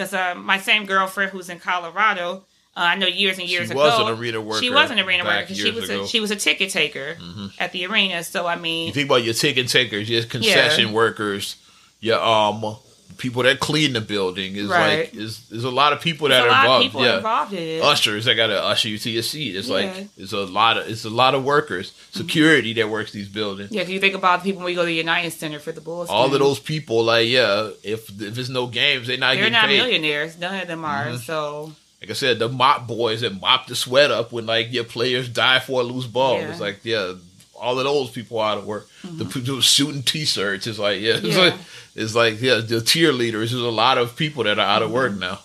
[0.00, 2.36] Because uh, my same girlfriend who's in Colorado,
[2.74, 4.62] uh, I know years and years She ago, She was an arena worker.
[4.62, 5.54] she was an arena worker.
[5.54, 6.04] She was ago.
[6.04, 7.18] a she was a ticket taker
[7.58, 8.24] at the arena.
[8.24, 11.56] So I mean, You think about your ticket takers, your concession workers,
[12.00, 12.76] your um
[13.18, 15.12] people that clean the building is Right.
[15.12, 16.84] like is there's a lot of people there's that a are lot involved.
[16.86, 17.16] of people yeah.
[17.16, 17.82] involved in it.
[17.82, 19.56] Ushers that gotta usher you to your seat.
[19.56, 19.74] It's Yeah.
[19.74, 23.70] like it's a lot of it's a lot of workers, security that works these buildings.
[23.72, 25.72] yeah, if you think about the people when we go to the United Center for
[25.72, 29.36] the Bulls, All of those people, like yeah, if if there's no games, they're not
[29.36, 29.78] they're not paid.
[29.78, 30.38] millionaires.
[30.38, 31.06] None of them are.
[31.06, 31.16] Mm-hmm.
[31.18, 34.84] So like I said, the mop boys that mop the sweat up when like your
[34.84, 36.34] players die for a loose ball.
[36.36, 36.42] Yeah.
[36.42, 36.50] Mm-hmm.
[36.52, 37.12] It's like yeah,
[37.60, 38.88] all of those people out of work.
[39.04, 41.38] The people shooting t-shirts is like yeah, it's Yeah.
[41.38, 41.54] like
[41.94, 43.50] it's like yeah, the cheerleaders.
[43.50, 45.20] There's a lot of people that are out of work Mm-hmm.
[45.20, 45.38] now.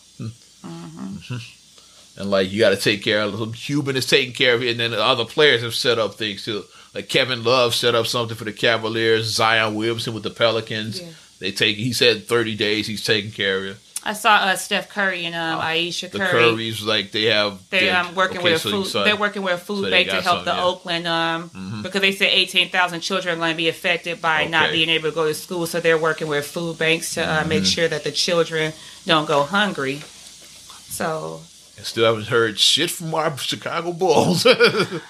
[0.65, 2.21] Mm-hmm.
[2.21, 3.51] And like you got to take care of them.
[3.53, 6.45] Cuban is taking care of it, and then the other players have set up things
[6.45, 6.63] too.
[6.93, 9.25] Like Kevin Love set up something for the Cavaliers.
[9.25, 11.01] Zion Williamson with the Pelicans.
[11.01, 11.09] Yeah.
[11.39, 11.75] They take.
[11.75, 12.87] He said thirty days.
[12.87, 13.77] He's taking care of it.
[14.07, 16.43] I saw uh, Steph Curry and um, Ayesha The Curry.
[16.43, 17.59] Currys, like they have.
[17.71, 19.03] They're um, working okay, with so a food.
[19.05, 20.63] They're working with a food so they bank to help some, the yeah.
[20.63, 24.71] Oakland um because they said eighteen thousand children are going to be affected by not
[24.71, 25.65] being able to go to school.
[25.65, 27.49] So they're working with food banks to uh, Mm-hmm.
[27.49, 28.73] make sure that the children
[29.07, 30.01] don't go hungry.
[30.89, 31.41] So
[31.77, 34.43] And still haven't heard shit from our Chicago Bulls.
[34.43, 35.01] come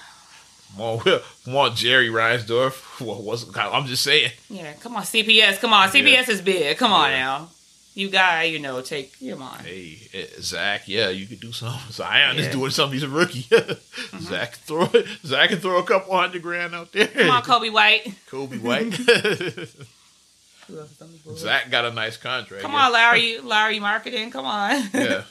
[0.78, 1.00] on,
[1.44, 2.82] come on, Jerry Reinsdorf.
[3.06, 4.30] Well, what's, I'm just saying.
[4.48, 6.30] yeah, come on CPS, come on CPS Yeah.
[6.30, 6.78] is big.
[6.78, 7.18] Come on Yeah.
[7.18, 7.48] now,
[7.96, 9.58] you gotta you know take come on.
[9.60, 11.80] Hey, eh, Zach, yeah, you could do something.
[11.90, 12.50] Zion is Yeah.
[12.50, 12.58] Mm-hmm.
[12.58, 12.92] doing something.
[12.92, 13.40] He's a rookie.
[14.20, 17.08] Zach can throw Zach can throw a couple hundred grand out there.
[17.08, 18.14] Come on, Coby White.
[18.30, 18.92] Coby White.
[20.66, 21.38] Who else is on the board?
[21.38, 22.62] Zach got a nice contract.
[22.62, 22.86] Come yeah.
[22.86, 23.38] on, Larry.
[23.40, 24.30] Lauri Markkanen.
[24.30, 24.82] Come on.
[24.92, 25.22] Yeah.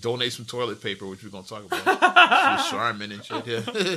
[0.00, 2.70] Donate some toilet paper, which we're gonna talk about.
[2.70, 3.46] Charmin and shit.
[3.46, 3.96] Yeah.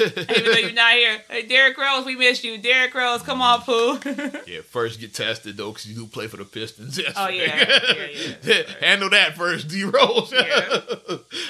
[0.00, 2.58] Even though you're not here, hey, Derrick Rose, we missed you.
[2.58, 3.98] Derrick Rose, come on, Pooh.
[4.46, 7.00] Yeah, first get tested though, because you do play for the Pistons.
[7.16, 7.66] Oh, yeah.
[7.68, 8.62] Yeah, yeah.
[8.80, 10.80] Handle that first, D Rose, Yeah.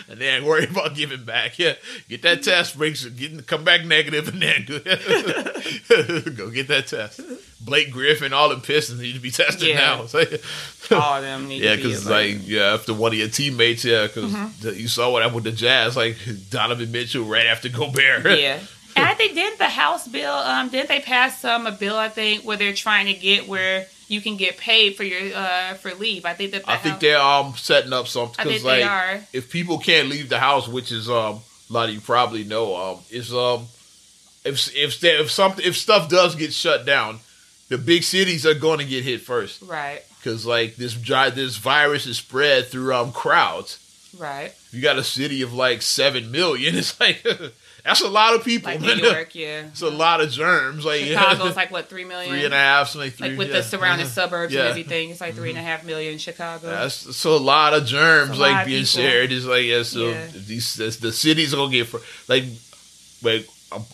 [0.09, 1.59] and then worry about giving back.
[1.59, 1.75] Yeah,
[2.09, 4.65] get that test, brings get come back negative, and then
[6.37, 7.21] go get that test.
[7.61, 9.77] Blake Griffin, all the Pistons need to be tested Yeah.
[9.77, 10.07] now.
[10.87, 13.19] So, All of them need yeah, to be because like, like yeah, after one of
[13.19, 14.79] your teammates, yeah, because Mm-hmm.
[14.79, 16.17] you saw what happened with the Jazz, like
[16.51, 18.25] Donovan Mitchell right after Gobert.
[18.39, 18.61] yeah.
[18.95, 21.97] And I think didn't the House bill, um, didn't they pass um, a bill?
[21.97, 25.75] I think where they're trying to get where you can get paid for your uh,
[25.75, 26.25] for leave.
[26.25, 28.83] I think that the I think House- they're um setting up something think because they
[28.85, 29.21] like are.
[29.33, 32.77] if people can't leave the house, which is um a lot of you probably know
[32.77, 33.67] um is um
[34.45, 37.19] if if there, if something if stuff does get shut down,
[37.69, 39.63] the big cities are going to get hit first.
[39.63, 40.03] right.
[40.19, 43.83] because like this this virus is spread through um crowds.
[44.19, 44.55] Right.
[44.73, 46.75] You got a city of like seven million.
[46.79, 47.23] It's like
[47.87, 48.73] that's a lot of people.
[48.73, 48.81] Like.
[48.81, 49.61] New York, yeah.
[49.67, 50.85] It's a lot of germs.
[50.85, 52.31] Like Chicago's like what three million?
[52.33, 53.29] three and a half, something like three.
[53.31, 53.59] like with yeah.
[53.59, 56.67] the surrounding suburbs and everything, it's like three and a half million in Chicago.
[56.67, 59.03] That's so a lot of germs like being people.
[59.03, 59.33] shared.
[59.33, 61.93] It's like yeah, so these the cities gonna get
[62.29, 62.45] like
[63.23, 63.47] like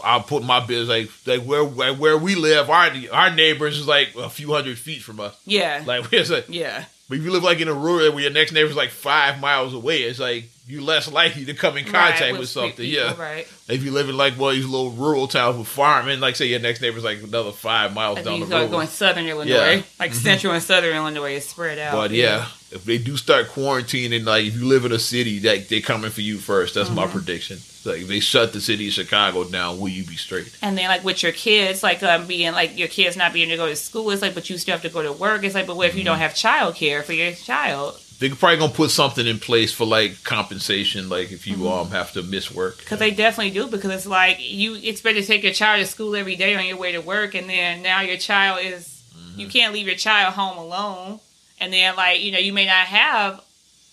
[0.04, 2.68] I'll- put my business like like where where we live.
[2.70, 5.34] Our our neighbors is like a few hundred feet from us.
[5.46, 8.30] yeah, Like it's like yeah, but if you live like in a rural where your
[8.32, 12.20] next neighbor's like five miles away, it's like you're less likely to come in contact
[12.20, 12.86] Right, with, street something.
[12.86, 13.20] people, yeah.
[13.20, 13.46] right.
[13.68, 16.46] If you live in like one of these little rural towns with farming, like say
[16.46, 18.70] your next neighbor's like another five miles Like down the road.
[18.70, 19.74] going southern Illinois, Yeah.
[19.78, 19.86] Mm-hmm.
[20.02, 21.92] like central and southern Illinois is spread out.
[21.94, 25.68] But yeah, if they do start quarantining, like if you live in a city, that
[25.68, 26.74] they coming for you first.
[26.74, 27.12] That's my Mm-hmm.
[27.12, 27.58] prediction.
[27.84, 30.56] Like they shut the city of Chicago down, will you be straight?
[30.62, 33.64] And then like with your kids, like um, being like your kids not being able
[33.64, 35.42] to go to school, it's like, but you still have to go to work.
[35.44, 36.06] It's like, but what if you Mm-hmm.
[36.06, 37.98] don't have child care for your child?
[38.18, 41.66] They're probably gonna put something in place for like compensation, like if you Mm-hmm.
[41.66, 42.78] um have to miss work.
[42.78, 43.66] Because they definitely do.
[43.66, 46.76] Because it's like you expect to take your child to school every day on your
[46.76, 49.40] way to work, and then now your child is Mm-hmm.
[49.40, 51.18] you can't leave your child home alone,
[51.60, 53.40] and then like you know you may not have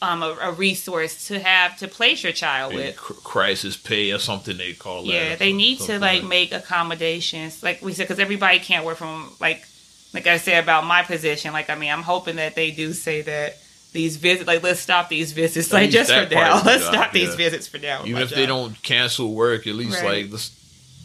[0.02, 2.98] um a, a resource to have to place your child Maybe with.
[2.98, 5.04] crisis pay or something they call.
[5.04, 8.98] Yeah, or they need to like make accommodations, like we said, because everybody can't work
[8.98, 9.66] from like
[10.14, 11.54] like I said about my position.
[11.54, 13.58] Like I mean, I'm hoping that they do say that
[13.92, 16.62] these visits, like let's stop these visits, At like just for now.
[16.64, 18.06] Let's job, stop these visits for now.
[18.06, 20.24] Even if they don't cancel work, at least Right.
[20.24, 20.54] like just,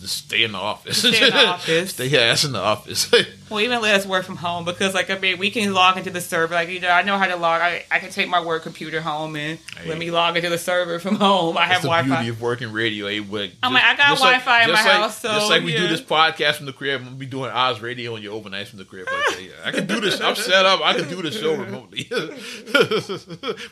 [0.01, 0.99] just stay in the office.
[0.99, 1.91] Stay in the office.
[1.91, 3.11] stay your ass in the office.
[3.51, 6.11] Well, even let us work from home because, like, I mean, we can log into
[6.11, 6.55] the server.
[6.55, 7.61] Like, you know, I know how to log.
[7.61, 9.89] I, I can take my work computer home and Hey.
[9.89, 11.57] let me log into the server from home.
[11.59, 12.17] I That's have the Wi-Fi.
[12.23, 13.07] beauty of working radio.
[13.07, 15.29] eh, but I'm just- like, I got just like- Wi-Fi in my like- house, so,
[15.29, 18.15] just like we do this podcast from the crib, I'm gonna be doing Oz Radio
[18.17, 19.07] on your overnights from the crib.
[19.07, 19.41] Like.
[19.43, 20.21] Yeah, I can do this.
[20.23, 20.81] I'm set up.
[20.83, 22.05] I can do the show remotely.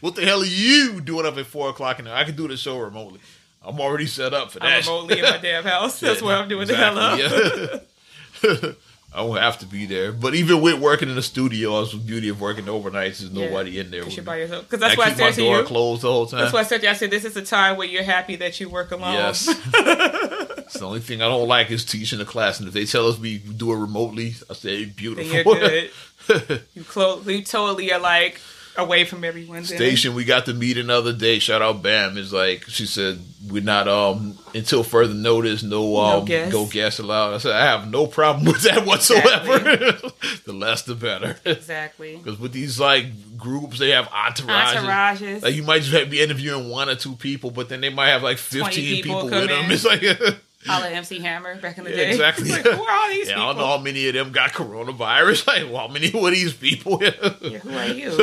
[0.00, 2.12] what the hell are you doing up at four o'clock in the?
[2.14, 3.20] I can do the show remotely.
[3.64, 4.66] I'm already set up for that.
[4.66, 6.00] I'm remotely in my damn house.
[6.00, 7.18] That's where I'm doing the hell up.
[7.18, 8.72] Yeah.
[9.14, 10.10] I won't have to be there.
[10.10, 13.18] But even with working in the studio, that's the beauty of working overnights.
[13.18, 13.44] There's Yeah.
[13.44, 14.00] nobody in there.
[14.04, 14.20] You're me.
[14.22, 14.64] by yourself.
[14.64, 15.64] Because that's I why I said to door you.
[15.64, 16.40] closed the whole time.
[16.40, 16.90] That's why I said to you.
[16.90, 19.12] I said this is a time where you're happy that you work alone.
[19.12, 19.48] Yes.
[19.74, 22.58] it's the only thing I don't like is teaching the class.
[22.58, 25.30] And if they tell us we do it remotely, I say then beautiful.
[25.30, 26.62] you're good.
[26.74, 27.26] you close.
[27.26, 28.40] You totally are like
[28.76, 29.64] away from everyone.
[29.64, 31.38] Station we got to meet another day.
[31.38, 32.16] Shout out Bam.
[32.16, 35.62] Is like she said we're not um until further notice.
[35.62, 36.52] No um guests.
[36.52, 37.34] go guests allowed.
[37.34, 39.58] I said I have no problem with that whatsoever.
[40.44, 41.36] the less the better.
[41.44, 42.10] Exactly.
[42.22, 44.74] Because with these like groups, they have entourages.
[44.76, 45.42] Entourages.
[45.42, 48.22] Like you might just be interviewing one or two people, but then they might have
[48.22, 49.70] like fifteen people people, with them.
[49.70, 50.02] It's like
[50.68, 52.10] All of MC Hammer back in the Yeah, day.
[52.10, 52.48] exactly.
[52.52, 55.46] like, who are all these yeah, I don't know how many of them got coronavirus.
[55.46, 57.02] Like, well, how many were these people?
[57.42, 58.16] Yeah, who are you?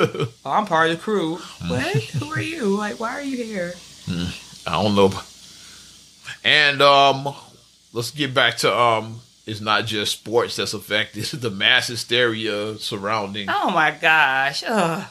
[0.46, 1.36] oh, I'm part of the crew.
[1.68, 1.96] what?
[1.96, 2.78] Who are you?
[2.78, 3.74] Like, why are you here?
[4.66, 5.12] I don't know.
[6.44, 7.34] And um,
[7.94, 11.26] let's get back to um, it's not just sports that's affected.
[11.26, 14.64] The mass hysteria surrounding Oh my gosh.
[14.68, 15.06] Ugh.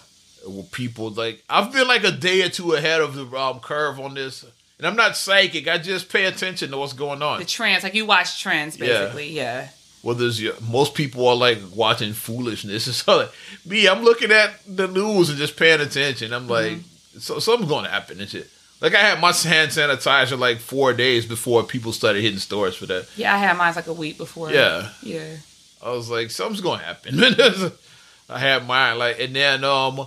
[0.72, 1.10] people.
[1.10, 4.44] Like I've been like a day or two ahead of the um, curve on this,
[4.78, 5.68] and I'm not psychic.
[5.68, 7.40] I just pay attention to what's going on.
[7.40, 9.30] The trends, like you watch trends, basically.
[9.30, 9.68] Yeah.
[10.02, 12.86] Well, there's most people are like watching foolishness.
[12.88, 13.30] and so like
[13.66, 16.32] me, I'm looking at the news and just paying attention.
[16.32, 17.18] I'm like, Mm-hmm.
[17.18, 18.48] so something's going to happen and shit.
[18.80, 22.86] Like I had my hand sanitizer like four days before people started hitting stores for
[22.86, 23.08] that.
[23.16, 24.52] Yeah, I had mine like a week before.
[24.52, 24.90] Yeah.
[25.02, 25.36] Yeah.
[25.84, 27.18] I was like, something's going to happen.
[28.30, 30.06] I had mine like, and then um,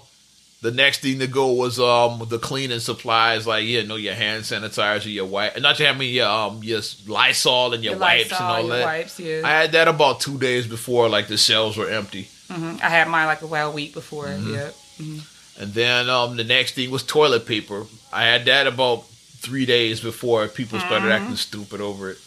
[0.61, 4.43] the next thing to go was um the cleaning supplies like yeah, know your hand
[4.43, 8.31] sanitizer, your wipe, not your I mean your um your Lysol and your, Your wipes
[8.31, 8.85] Lysol, and all that.
[8.85, 9.41] wipes, yeah.
[9.43, 12.27] I had that about two days before like the shelves were empty.
[12.49, 14.27] hmm I had mine like a well week before.
[14.27, 14.53] Mm-hmm.
[14.53, 15.21] Yeah.
[15.59, 17.85] And then um, the next thing was toilet paper.
[18.13, 19.05] I had that about
[19.39, 21.23] three days before people started Mm-hmm.
[21.23, 22.17] acting stupid over it.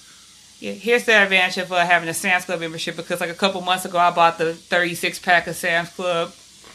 [0.60, 3.60] Yeah, here's the advantage of uh, having a Sam's Club membership because like a couple
[3.60, 6.32] months ago I bought the 36 pack of Sam's Club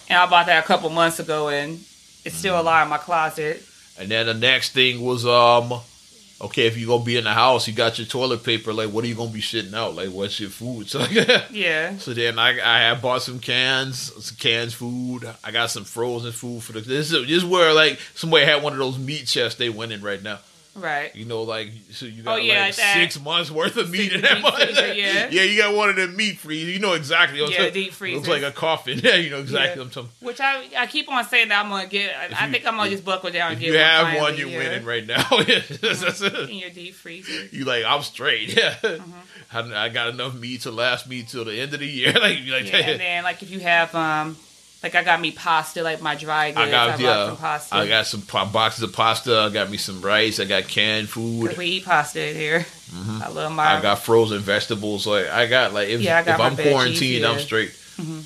[0.09, 1.79] and I bought that a couple months ago and
[2.25, 3.63] it's still a lot in my closet.
[3.97, 5.73] And then the next thing was um,
[6.41, 8.71] okay, if you're gonna be in the house, you got your toilet paper.
[8.73, 9.95] Like, what are you gonna be shitting out?
[9.95, 10.87] Like, what's your food?
[10.89, 11.05] So,
[11.51, 11.97] Yeah.
[11.97, 15.29] so then I I had bought some cans, some cans food.
[15.43, 16.81] I got some frozen food for the.
[16.81, 19.91] This is this is where like somebody had one of those meat chests they went
[19.91, 20.39] in right now.
[20.75, 21.13] Right.
[21.15, 22.93] You know, like so you got Oh, yeah, like like that.
[22.93, 24.55] six months worth of meat Six in that meat month.
[24.63, 25.27] freezer, yeah.
[25.31, 26.73] yeah, you got one of them meat freezers.
[26.73, 27.39] You know exactly.
[27.39, 28.27] Yeah, talking- deep Looks freezers.
[28.27, 28.99] like a coffin.
[29.03, 29.77] Yeah, you know exactly.
[29.77, 29.83] Yeah.
[29.85, 30.09] I'm talking.
[30.21, 32.15] Which I I keep on saying that I'm gonna get.
[32.15, 34.37] I, I you- think I'm gonna just buckle down and get you have finally, one,
[34.37, 34.57] you're yeah.
[34.57, 35.25] winning right now.
[35.31, 36.49] It.
[36.49, 37.47] in your deep freezer.
[37.51, 38.55] You like I'm straight.
[38.55, 39.73] Yeah, Mm-hmm.
[39.73, 42.13] I, I got enough meat to last me till the end of the year.
[42.13, 44.37] like, like Yeah, and then like if you have um
[44.81, 46.67] Like I got me pasta, like my dry goods.
[46.67, 47.75] I got bought yeah, some pasta.
[47.75, 49.37] I got some boxes of pasta.
[49.37, 50.39] I got me some rice.
[50.39, 51.57] I got canned food.
[51.57, 52.65] we eat pasta in here.
[53.21, 53.77] I love my.
[53.77, 55.05] I got frozen vegetables.
[55.05, 57.71] Like I got like if, Yeah, I got if I'm quarantined, I'm straight.
[57.97, 58.23] Mhm.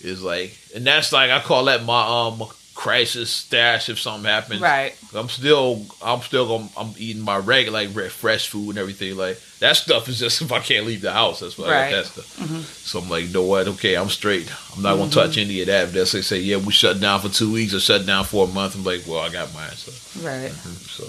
[0.00, 4.60] It's like, and that's like I call that my um crisis stash if something happens.
[4.60, 4.94] right.
[5.14, 9.16] I'm still, I'm still, gonna, I'm eating my regular, like fresh food and everything.
[9.16, 11.90] Like that stuff is just if I can't leave the house, that's why I Right.
[11.90, 12.36] got that stuff.
[12.38, 12.62] Mhm.
[12.86, 13.68] So I'm like, you know what?
[13.68, 14.50] Okay, I'm straight.
[14.76, 15.10] I'm not gonna Mm-hmm.
[15.20, 15.94] touch any of that.
[15.94, 18.48] If they say, yeah, we shut down for two weeks or shut down for a
[18.48, 19.70] month, I'm like, well, I got mine.
[19.76, 20.52] So, Right.
[20.90, 21.04] so,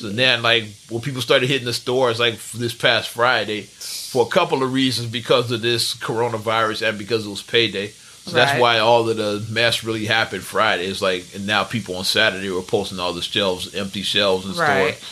[0.00, 4.28] so then like when people started hitting the stores, like this past Friday, for a
[4.28, 7.92] couple of reasons, because of this coronavirus and because it was payday.
[8.24, 8.60] So that's Right.
[8.60, 10.86] why all of the mess really happened Friday.
[10.86, 14.54] It's like, and now people on Saturday were posting all the shelves, empty shelves in
[14.54, 14.94] Right.
[14.94, 15.10] stores,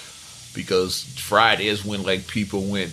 [0.56, 2.90] because Friday is when like people went,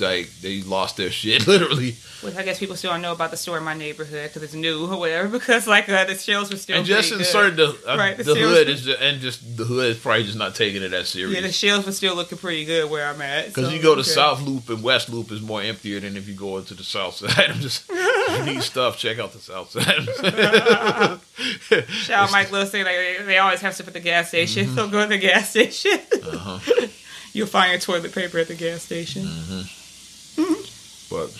[0.00, 3.36] like they lost their shit literally, Which I guess people still don't know about the
[3.36, 5.28] store in my neighborhood because it's new or whatever.
[5.40, 7.32] Because like uh, the shells were still and just pretty in good.
[7.32, 10.24] certain the, uh, Right, the the hood is just, and just the hood is probably
[10.24, 11.34] just not taking it that serious.
[11.34, 13.48] Yeah, the shells were still looking pretty good where I'm at.
[13.48, 14.10] Because so, you go to okay.
[14.10, 17.14] South Loop and West Loop is more emptier than if you go into the South
[17.16, 17.50] Side.
[17.50, 18.98] I'm just you need stuff.
[18.98, 20.04] Check out the South Side.
[21.88, 24.66] Shout out Mike Lewis saying like they, they always have stuff at the gas station.
[24.66, 24.74] Mm-hmm.
[24.76, 25.98] So go to the gas station.
[26.12, 26.86] uh-huh.
[27.32, 29.26] You'll find your toilet paper at the gas station.
[31.10, 31.30] But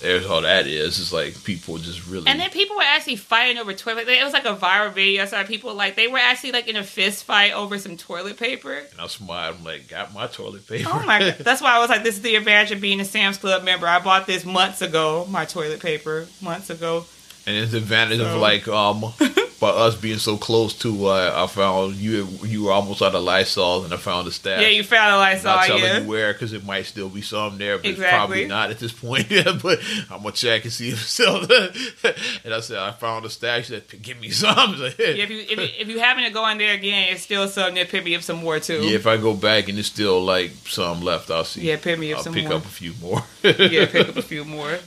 [0.00, 0.98] there's all that is.
[1.00, 2.26] It's like people just really.
[2.28, 4.06] And then people were actually fighting over toilet.
[4.06, 5.22] Like, it was like a viral video.
[5.22, 8.38] I saw people like they were actually like in a fist fight over some toilet
[8.38, 8.74] paper.
[8.74, 9.56] and I smiled.
[9.58, 10.88] I'm like, got my toilet paper.
[10.92, 11.36] Oh my god!
[11.40, 13.86] That's why I was like, "This is the advantage of being a Sam's Club member."
[13.86, 15.26] I bought this months ago.
[15.28, 17.04] My toilet paper months ago.
[17.46, 19.04] and it's the advantage of like um
[19.60, 21.06] by us being so close to.
[21.06, 24.62] Uh, I found you you were almost out of Lysol, and I found a stash.
[24.62, 25.56] Yeah, you found a I'm Lysol.
[25.56, 25.98] not telling Yeah.
[26.00, 28.92] you where because it might still be some there, but it's probably not at this
[28.92, 29.26] point.
[29.62, 31.36] But I'm gonna check and see if it's still.
[32.44, 33.66] and I said I found a stash.
[33.66, 36.48] She said, "Give me some." Yeah, if you if you, if you happen to go
[36.48, 37.74] in there again, it's still some.
[37.74, 38.80] Then pick me up some more too.
[38.82, 41.62] Yeah, if I go back and there's still like some left, I'll see.
[41.62, 42.54] Yeah, pick me up I'll some pick more.
[42.54, 43.22] up a few more.
[43.42, 44.78] yeah, pick up a few more,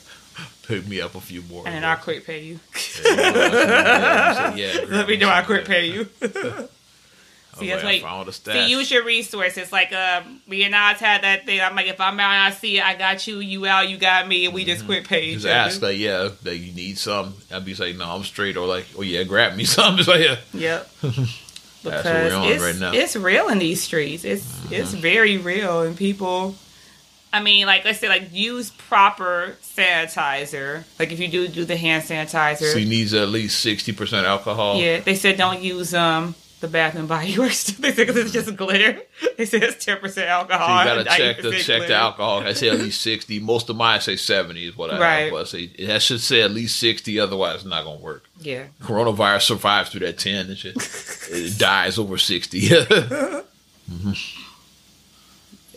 [0.67, 1.63] pick me up a few more.
[1.65, 2.59] and then I'll quit pay you.
[3.05, 6.07] Yeah, yeah, Let me know I quit pay you.
[7.59, 8.01] See, that's like,
[8.33, 9.73] See, use your resources.
[9.73, 11.59] Like, um, me and I had that thing.
[11.59, 13.39] I'm like, if I'm out and I see it, I got you.
[13.39, 16.57] You out, you got me, and we just quit paying just ask like, yeah, that
[16.57, 17.33] you need some.
[17.51, 18.55] I'd be like, no, I'm straight.
[18.55, 19.99] Or like, oh yeah, grab me some.
[19.99, 20.89] It's like, yeah, Yep.
[21.01, 21.23] That's what
[21.83, 22.91] Because we're on it's, right now.
[22.93, 24.23] it's real in these streets.
[24.23, 26.55] It's it's very real, and people.
[27.33, 30.83] I mean, like let's say, like use proper sanitizer.
[30.99, 34.25] Like if you do do the hand sanitizer, so he needs at least sixty percent
[34.27, 34.77] alcohol.
[34.79, 34.99] yeah.
[34.99, 37.63] They said don't use um the Bath and Body Works.
[37.71, 39.01] they said because it's just glitter.
[39.37, 40.67] They said it's ten percent alcohol.
[40.83, 42.39] So you gotta check the 90% check the alcohol.
[42.41, 43.39] I say at least sixty.
[43.39, 45.19] Most of mine say seventy is what I Right.
[45.23, 45.31] have.
[45.31, 47.17] But I say that should say at least sixty.
[47.19, 48.25] Otherwise, it's not gonna work.
[48.41, 48.65] Yeah.
[48.83, 50.75] Coronavirus survives through that ten and shit.
[51.31, 52.59] it dies over sixty.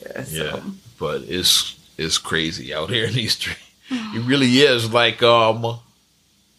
[0.07, 0.23] Yeah.
[0.25, 0.45] So.
[0.45, 0.61] Yeah,
[0.99, 3.61] but it's it's crazy out here in these streets.
[3.91, 5.81] It really is like um,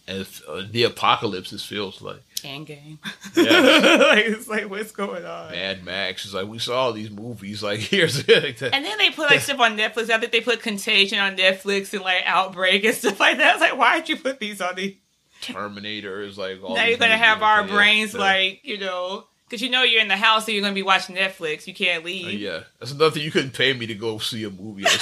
[0.08, 1.52] as uh, the apocalypse.
[1.52, 3.00] It feels like End game.
[3.36, 3.44] Yeah.
[4.10, 5.52] like it's like what's going on?
[5.52, 6.26] Mad Max.
[6.26, 7.64] It's like we saw these movies.
[7.64, 8.74] Like here's like that.
[8.74, 10.10] And then they put like stuff on Netflix.
[10.10, 13.56] I think they put Contagion on Netflix and like Outbreak and stuff like that.
[13.56, 14.96] It's like, why'd you put these on the?
[15.42, 16.76] Terminator is like all.
[16.76, 20.18] now you're gonna have our brains like you know, because you know you're in the
[20.18, 21.68] house, so you're gonna be watching Netflix.
[21.68, 22.40] You can't Uh, leave.
[22.40, 23.24] yeah, that's another thing.
[23.24, 24.86] You couldn't pay me to go see a movie.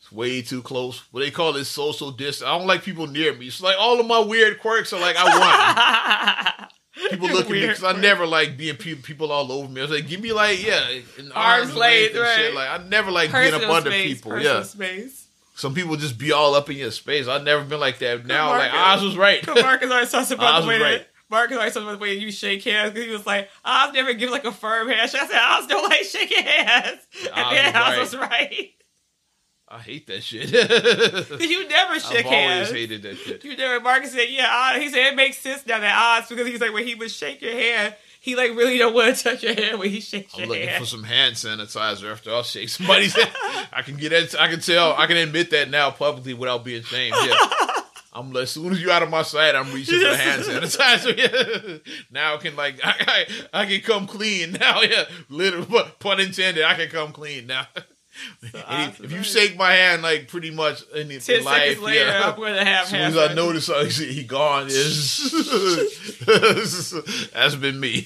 [0.00, 1.02] It's way too close.
[1.10, 2.46] What they call it social distance.
[2.48, 3.48] I don't like people near me.
[3.48, 5.24] It's like all of my weird quirks are like I
[6.54, 6.70] want.
[7.10, 9.80] People look at me because I never like being pe- people all over me.
[9.80, 12.54] I was like, give me like yeah, an Arm's length, and shit.
[12.54, 12.54] right.
[12.54, 14.30] Like I never like being Personal up under space, people.
[14.32, 15.26] personal Yeah, space.
[15.54, 17.28] some people just be all up in your space.
[17.28, 18.26] I've never been like that.
[18.26, 19.46] Now like Oz was right.
[19.46, 22.14] Marcus always talks about Oz the way was that Marcus always talks about the way
[22.14, 22.92] you shake hands.
[22.92, 25.22] Because he was like, Oz never give like a firm handshake.
[25.22, 27.00] I said, Oz don't like shaking hands.
[27.34, 27.98] And Oz then was Oz right.
[27.98, 28.70] was right.
[29.70, 30.50] I hate that shit.
[31.40, 32.26] You never shake hands.
[32.26, 33.44] I've always hated that shit.
[33.44, 36.60] You know, Marcus said, yeah, he said it makes sense now that Oz, because he's
[36.60, 39.54] like, when he would shake your hand, he like really don't want to touch your
[39.54, 40.82] hand when he shakes I'm your looking hand.
[40.82, 43.30] for some hand sanitizer after I'll shake somebody's hand.
[43.72, 44.40] I can get that.
[44.40, 44.94] I can tell.
[44.96, 47.14] I can admit that now publicly without being ashamed.
[47.24, 47.34] Yeah.
[48.12, 50.42] I'm like, as soon as you're out of my sight, I'm reaching for the hand
[50.42, 51.16] sanitizer.
[51.18, 51.94] Yeah.
[52.10, 54.80] Now I can like, I, I, I can come clean now.
[54.88, 56.64] Yeah, literally, pun- pun intended.
[56.64, 57.66] I can come clean now.
[58.66, 61.80] Oz if was you shake my hand, like pretty much in, in Ten life, seconds
[61.82, 62.28] later, yeah.
[62.30, 63.36] I'm going to have As soon hand as I sanitizer.
[63.36, 65.30] notice oh, he he gone, is
[67.32, 68.04] that's been me.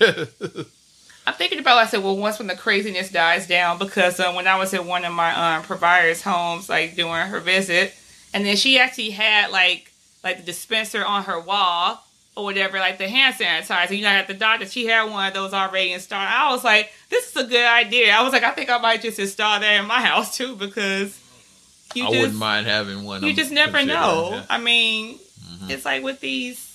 [1.26, 1.78] I'm thinking about.
[1.78, 4.84] I said, well, once when the craziness dies down, because uh, when I was at
[4.84, 7.94] one of my um, providers' homes, like doing her visit,
[8.34, 9.91] and then she actually had like
[10.24, 12.04] like the dispenser on her wall
[12.36, 13.96] or whatever, like the hand sanitizer.
[13.96, 16.26] You know, at the doctor, she had one of those already installed.
[16.28, 18.12] I was like, this is a good idea.
[18.12, 21.18] I was like, I think I might just install that in my house too because
[21.94, 23.22] you I just wouldn't mind having one.
[23.22, 24.30] you I'm just never know.
[24.32, 24.44] yeah.
[24.48, 25.18] I mean,
[25.52, 25.70] Mhm.
[25.70, 26.68] it's like with these.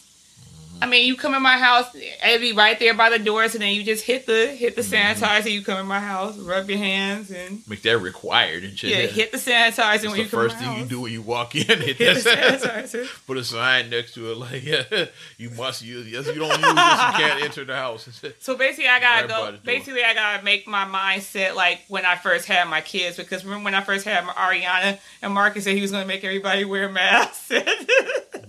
[0.79, 3.61] I mean, you come in my house, it'd be right there by the doors, and
[3.63, 5.23] then you just hit the hit the Mm-hmm.
[5.23, 5.51] sanitizer.
[5.51, 8.91] You come in my house, rub your hands, and Make that required and shit.
[8.91, 11.21] yeah, hit the sanitizer That's when the you come first thing you do when you
[11.23, 11.65] walk in.
[11.81, 13.07] Hit, Hit the sanitizer.
[13.25, 14.83] Put a sign next to it like, yeah,
[15.37, 16.07] you must use.
[16.11, 18.07] Yes, you don't use this, you can't enter the house.
[18.39, 19.57] So basically, I gotta Right go.
[19.63, 23.17] Basically, I gotta make my mindset like when I first had my kids.
[23.17, 26.23] Because remember when I first had my Ariana and Marcus said he was gonna make
[26.23, 27.49] everybody wear masks.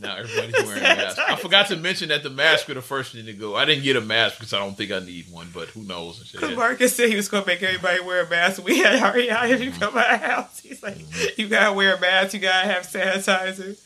[0.01, 1.19] now everybody's wearing masks.
[1.19, 3.57] I forgot to mention that the masks are the first thing to go.
[3.57, 6.31] I didn't get a mask because I don't think I need one, but who knows?
[6.33, 6.57] Because.
[6.57, 8.65] Marcus said he was gonna make everybody wear a mask.
[8.65, 9.51] We had Ariana.
[9.51, 11.41] If you come to our house, he's like, mm-hmm.
[11.41, 12.35] you gotta wear a mask.
[12.35, 13.79] You gotta have sanitizer.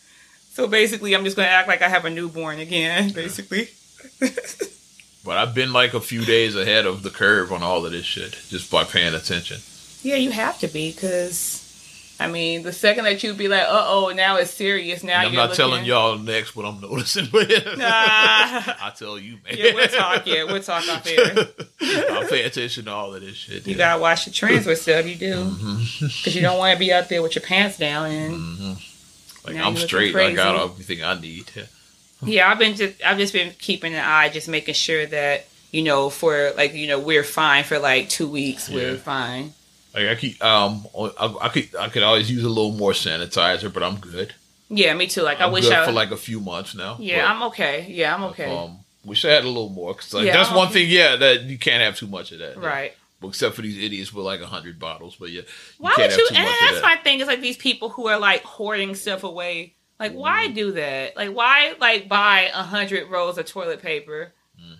[0.50, 3.12] So basically, I'm just gonna act like I have a newborn again.
[3.12, 3.68] Basically.
[5.24, 8.04] But I've been like a few days ahead of the curve on all of this
[8.04, 9.58] shit just by paying attention.
[10.02, 11.61] Yeah, you have to be because.
[12.22, 15.28] I mean, the second that you be like, "Uh oh, now it's serious." Now And
[15.28, 17.82] I'm you're not telling y'all next what I'm noticing, Nah.
[18.80, 19.56] I'll tell you, man.
[19.56, 20.26] Yeah, we'll talk.
[20.26, 21.48] Yeah, we'll talk off air.
[22.12, 23.66] I'll pay attention to all of this shit.
[23.66, 23.78] You yeah.
[23.78, 25.50] gotta watch the trends with stuff you do,
[25.98, 28.06] because you don't want to be out there with your pants down.
[28.10, 28.88] And Mhm.
[29.46, 30.14] Like I'm looking straight.
[30.14, 31.50] I got everything I need.
[31.56, 31.62] Yeah.
[32.22, 35.82] yeah, I've been just, I've just been keeping an eye, just making sure that you
[35.82, 38.68] know, for like you know, we're fine for like two weeks.
[38.68, 39.54] We're fine.
[39.94, 43.72] Like I keep um I, I could I could always use a little more sanitizer,
[43.72, 44.34] but I'm good.
[44.70, 45.22] Yeah, me too.
[45.22, 45.84] Like I I'm wish good I.
[45.84, 46.96] for like a few months now.
[46.98, 47.86] yeah, but, I'm okay.
[47.90, 48.46] Yeah, I'm okay.
[48.54, 50.74] Um, wish I had a little more because like, Yeah, that's I'm one okay.
[50.86, 50.90] thing.
[50.90, 52.56] Yeah, that you can't have too much of that.
[52.56, 52.94] right.
[53.24, 55.42] Except for these idiots with like a hundred bottles, but yeah,
[55.78, 56.26] Why would you?
[56.34, 56.82] And that's that.
[56.82, 57.20] my thing.
[57.20, 59.74] Is like these people who are like hoarding stuff away.
[60.00, 60.54] Like, why Mm-hmm.
[60.54, 61.16] do that?
[61.16, 64.32] Like, why like buy a hundred rolls of toilet paper?
[64.60, 64.76] Mm.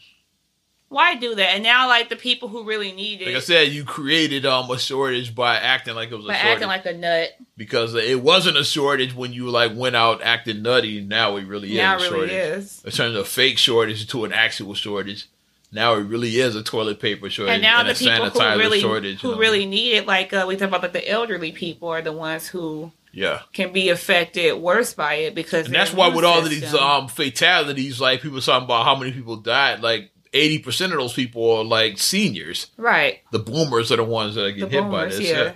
[0.93, 1.55] Why do that?
[1.55, 4.71] And now, like the people who really need it, Like I said, you created um
[4.71, 7.31] a shortage by acting like it was a by shortage acting like a nut.
[7.57, 11.01] because it wasn't a shortage when you like went out acting nutty.
[11.01, 12.59] Now it really now is it a really shortage.
[12.59, 12.83] is.
[12.85, 15.27] It turned a fake shortage to an actual shortage.
[15.73, 18.59] Now it really is a toilet paper shortage And now and the a people who
[18.59, 19.23] really shortage.
[19.23, 19.41] you who know?
[19.41, 22.47] really need it, like uh, we talk about, like the elderly people are the ones
[22.47, 23.41] who yeah.
[23.55, 27.09] can be affected worse by it because And that's why with all of these um
[27.09, 31.51] fatalities, like people talking about how many people died, like eighty percent of those people
[31.53, 32.69] are like seniors.
[32.77, 33.21] right.
[33.33, 35.21] The boomers are the ones that the get hit by this.
[35.21, 35.43] yeah.
[35.45, 35.53] Yeah.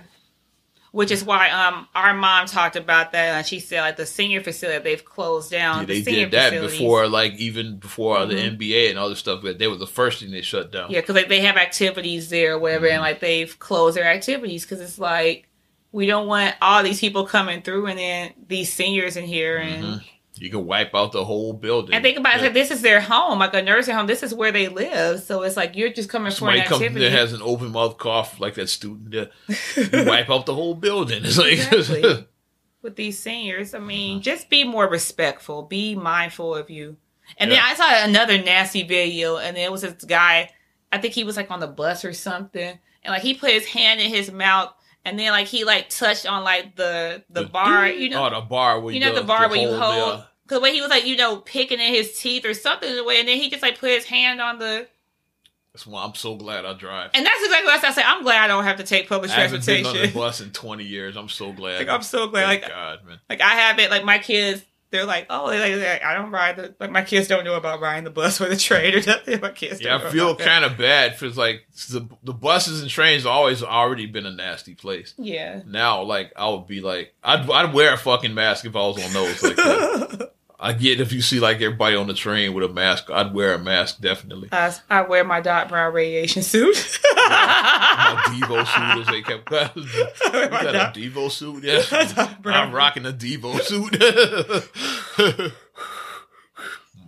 [0.91, 4.41] Which is why um our mom talked about that and she said like the senior
[4.41, 5.79] facility they've closed down.
[5.81, 6.79] Yeah, the they senior did that facilities.
[6.79, 8.57] before, like even before the Mhm.
[8.57, 9.41] NBA and all this stuff.
[9.43, 10.89] But they were the first thing they shut down.
[10.89, 12.93] Yeah, because like they have activities there or whatever, Mm-hmm.
[12.93, 15.47] and like they've closed their activities because it's like
[15.91, 19.83] we don't want all these people coming through and then these seniors in here and.
[19.83, 20.03] Mhm.
[20.39, 21.93] You can wipe out the whole building.
[21.95, 24.07] And think about it, like this is their home, like a nursing home.
[24.07, 26.99] This is where they live, so it's like you're just coming Somebody for an activity.
[27.01, 29.13] there has an open mouth cough like that student.
[29.13, 29.25] Yeah.
[29.77, 31.23] You wipe out the whole building.
[31.25, 32.27] It's like Exactly.
[32.81, 33.73] with these seniors.
[33.73, 33.87] I Uh-huh.
[33.87, 35.63] mean, just be more respectful.
[35.63, 36.97] Be mindful of you.
[37.37, 37.57] And Yeah.
[37.57, 40.51] then I saw another nasty video, and it was this guy.
[40.91, 43.65] I think he was like on the bus or something, and like he put his
[43.65, 44.73] hand in his mouth,
[45.07, 48.45] and then like he like touched on like the the, bar, you know, oh, the
[48.45, 50.19] bar where you know the, the bar where you the, hold.
[50.19, 52.95] uh, Cause when he was like, you know, picking in his teeth or something in
[52.95, 54.87] the way, and then he just like put his hand on the,
[55.73, 57.11] That's why I'm so glad I drive.
[57.13, 58.03] and that's exactly what I said.
[58.05, 60.13] I'm glad I don't have to take public I haven't been on transportation.
[60.13, 61.17] the bus in 20 years.
[61.17, 61.79] I'm so glad.
[61.79, 62.45] like I'm so glad.
[62.45, 63.19] Thank Like God, man.
[63.29, 63.89] Like I have it.
[63.91, 66.75] Like my kids, they're like, oh, they, they- I don't ride the.
[66.79, 69.41] Like my kids don't know about riding the bus or the train or nothing.
[69.41, 69.81] My kids.
[69.81, 73.63] Yeah, don't I feel kind of bad for like the the buses and trains always
[73.63, 75.13] already been a nasty place.
[75.17, 75.61] Yeah.
[75.65, 79.03] Now, like I would be like, I'd I'd wear a fucking mask if I was
[79.05, 79.43] on those.
[79.43, 80.21] Like.
[80.59, 83.53] I get if you see like everybody on the train with a mask, I'd wear
[83.53, 84.49] a mask definitely.
[84.51, 86.99] I, I wear my Doc Brown radiation suit.
[87.29, 91.63] My Devo suit, as they kept You got a Devo suit?
[91.63, 91.83] Yeah,
[92.45, 95.53] I'm rocking a Devo suit.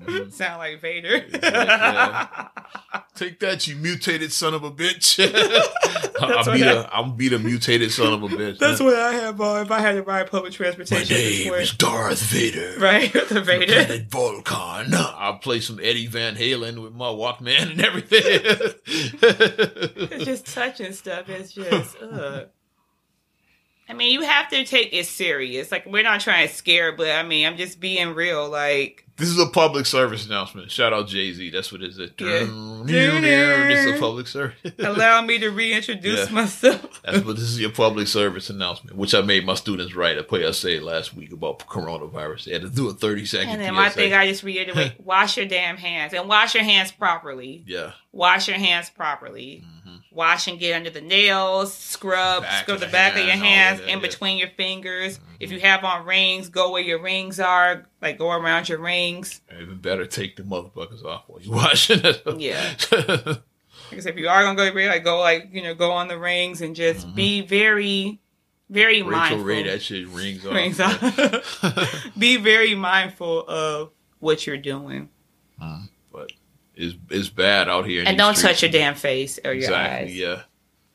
[0.10, 0.32] Mhm.
[0.34, 1.26] Sound like Vader.
[1.34, 2.47] Yeah.
[3.16, 5.20] Take that, you mutated son of a bitch!
[6.22, 8.57] I'll what be I- the I'm be the mutated son of a bitch.
[8.60, 11.01] That's what I have on if I had to ride public transportation.
[11.03, 12.76] at this name is Darth Vader.
[12.80, 13.66] Right, with the Vader.
[13.86, 14.93] Planet Vulcan.
[14.93, 18.22] I'll play some Eddie Van Halen with my Walkman and everything.
[18.86, 21.28] It's just touching stuff.
[21.30, 22.47] It's just, ugh.
[23.89, 25.72] I mean, you have to take it serious.
[25.72, 28.47] Like we're not trying to scare, but I mean, I'm just being real.
[28.49, 30.72] Like This is a public service announcement.
[30.72, 31.49] Shout out Jay Z.
[31.49, 31.99] That's what it is.
[32.17, 33.67] Yeah.
[33.70, 34.55] Is a public service.
[34.80, 36.34] allow me to reintroduce Yeah.
[36.34, 37.01] myself.
[37.03, 40.24] That's what this is your public service announcement, which I made my students write a
[40.24, 42.45] play PSA last week about coronavirus.
[42.45, 43.74] They had to do a 30 second And then PSA.
[43.76, 47.63] my thing, I just reiterate: wash your damn hands and wash your hands properly.
[47.67, 47.91] yeah.
[48.12, 49.64] Wash your hands properly.
[49.84, 51.72] hmm Wash and get under the nails.
[51.74, 53.88] Scrub, Back scrub the, back of your hands, in.
[53.88, 54.01] Mm-hmm.
[54.01, 55.20] between your fingers.
[55.39, 57.86] If you have on rings, go where your rings are.
[58.01, 59.41] Like go around your rings.
[59.53, 62.24] Even better, take the motherfuckers off while you're washing it.
[62.39, 62.74] Yeah.
[62.91, 66.07] Like I said, if you are gonna go, like go like you know, go on
[66.07, 68.20] the rings and just be very,
[68.70, 69.10] very Mm-hmm.
[69.10, 69.43] Rachel mindful.
[69.45, 70.53] Ray, that shit rings off.
[70.53, 72.12] Rings off.
[72.18, 75.10] be very mindful of what you're doing,
[75.60, 75.80] but
[76.80, 78.03] it's, it's bad out here.
[78.05, 80.15] and don't touch your damn face or your Exactly, eyes.
[80.17, 80.41] yeah.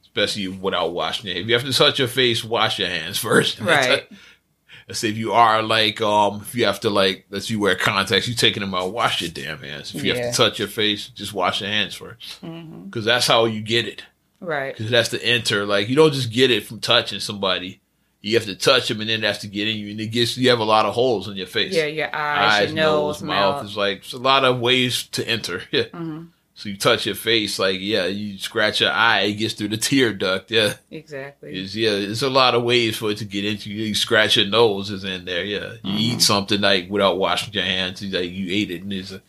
[0.02, 1.36] Especially without washing it.
[1.38, 3.60] If you have to touch your face, wash your hands first.
[3.60, 4.08] Right.
[4.88, 7.74] Let's say if you are like, um, if you have to like, let's you wear
[7.74, 9.94] contacts, you taking them out, wash your damn hands.
[9.94, 10.26] If you Yeah.
[10.26, 13.62] have to touch your face, just wash your hands first, hmm because that's how you
[13.62, 14.02] get it.
[14.40, 14.76] Right.
[14.76, 15.64] Because that's the enter.
[15.64, 17.80] Like you don't just get it from touching somebody.
[18.24, 20.36] You have to touch them, and then that's to get in you, and it gets
[20.38, 21.74] you have a lot of holes in your face.
[21.74, 23.64] Yeah, your eyes, your nose, mouth.
[23.66, 25.62] It's like it's a lot of ways to enter.
[25.70, 25.84] Yeah.
[25.92, 26.22] hmm
[26.54, 29.76] So you touch your face, like yeah, you scratch your eye, it gets through the
[29.76, 30.50] tear duct.
[30.50, 31.50] Yeah, Exactly.
[31.52, 33.84] it's, yeah, it's a lot of ways for it to get into you.
[33.86, 35.44] You scratch your nose is in there.
[35.44, 36.00] Yeah, you Mhm.
[36.14, 39.20] eat something like without washing your hands, like you ate it, and it's a,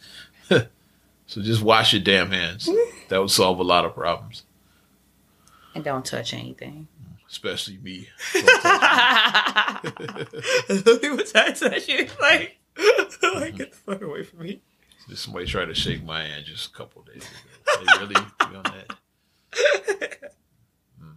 [1.28, 2.70] so just wash your damn hands.
[3.10, 4.44] That would solve a lot of problems,
[5.76, 6.88] and don't touch anything.
[7.36, 8.08] Especially me.
[8.34, 8.42] Me.
[11.02, 12.58] People to you, like,
[13.36, 14.62] like get the fuck away from me.
[15.10, 17.84] Just somebody tried to shake my hand just a couple days ago.
[17.86, 20.32] They really be on that.
[21.00, 21.12] Hmm.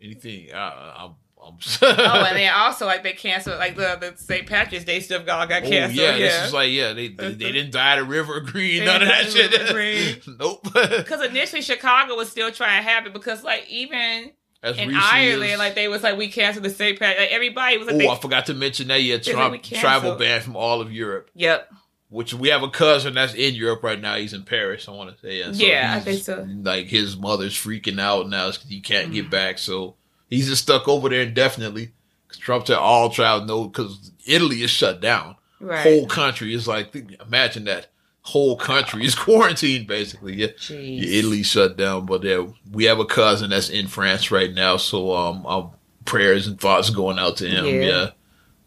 [0.00, 0.54] Anything?
[0.54, 1.14] I, I'm.
[1.40, 4.44] I'm oh, and then also like they canceled like the the St.
[4.44, 5.96] Patrick's Day stuff got got Oh, canceled.
[5.96, 8.84] yeah, Yeah, this is like yeah, they they, they didn't dye the river green, They
[8.84, 10.26] none of that shit.
[10.36, 10.64] nope.
[10.64, 14.32] because initially Chicago was still trying to have it because like even
[14.62, 16.98] As in recent Ireland as- like they was like we canceled the St.
[16.98, 17.18] Patrick.
[17.20, 19.02] Like everybody was like, oh, I forgot to mention that.
[19.02, 21.30] Yeah, Trump travel ban from all of Europe.
[21.34, 21.70] yep,
[22.08, 24.16] Which we have a cousin that's in Europe right now.
[24.16, 24.88] He's in Paris.
[24.88, 25.42] I want to say.
[25.42, 26.46] And so Yeah, I think so.
[26.62, 29.14] Like his mother's freaking out now because he can't Mm.
[29.14, 29.58] get back.
[29.58, 29.94] So
[30.28, 31.92] he's just stuck over there indefinitely.
[32.26, 35.36] Because Trump said all travel no, because Italy is shut down.
[35.60, 35.82] right.
[35.82, 36.94] Whole country is like
[37.24, 37.86] imagine that
[38.28, 40.34] whole country is quarantined basically.
[40.36, 40.48] Yeah.
[40.70, 45.14] Italy shut down, but yeah, we have a cousin that's in France right now, so
[45.14, 45.72] um, our
[46.04, 47.64] prayers and thoughts going out to him.
[47.66, 47.72] Yeah.
[47.80, 48.10] Yeah,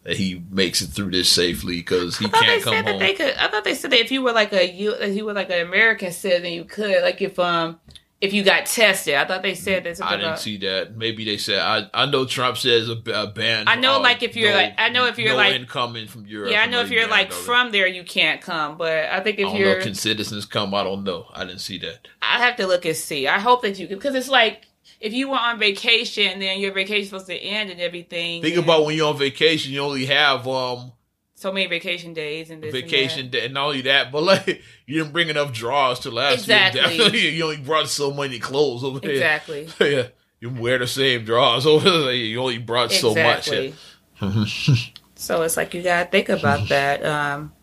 [0.03, 2.86] that he makes it through this safely because he I thought they can't said come
[2.86, 2.99] that home.
[2.99, 3.36] they could.
[3.36, 5.49] I thought they said that if you were like a you, if you were like
[5.51, 7.80] an American citizen, you could like if um
[8.22, 9.15] if you got tested.
[9.15, 9.99] I thought they said that.
[10.01, 10.95] I didn't about- see that.
[10.95, 11.89] Maybe they said I.
[11.93, 13.67] I know Trump says a, a ban.
[13.67, 16.28] I know, like, if you're, no- like- I know if you're, no like- incoming from
[16.28, 16.51] Europe.
[16.51, 17.36] Yeah, I know if you're like that.
[17.36, 18.78] from there, you can't come.
[18.78, 20.74] But I think I if don't you're, can citizens come.
[20.74, 21.26] I don't know.
[21.34, 22.07] I didn't see that.
[22.22, 23.28] I have to look and see.
[23.28, 24.67] I hope that you can because it's like
[24.99, 28.41] if you were on vacation, then your vacation's supposed to end and everything.
[28.43, 29.74] Think and about when you're on vacation.
[29.74, 30.91] You only have um
[31.42, 34.46] so many vacation days and this and vacation day, and not only that, but like
[34.86, 36.80] you didn't bring enough drawers to last Exactly.
[36.82, 36.89] year.
[36.89, 39.08] Definitely, you only brought so many clothes over that.
[39.08, 39.16] here.
[39.16, 39.68] exactly.
[39.96, 40.08] yeah,
[40.39, 42.14] you wear the same drawers over there.
[42.14, 43.50] You only brought so much.
[45.16, 47.04] So it's like you gotta think about that.
[47.04, 47.54] Um,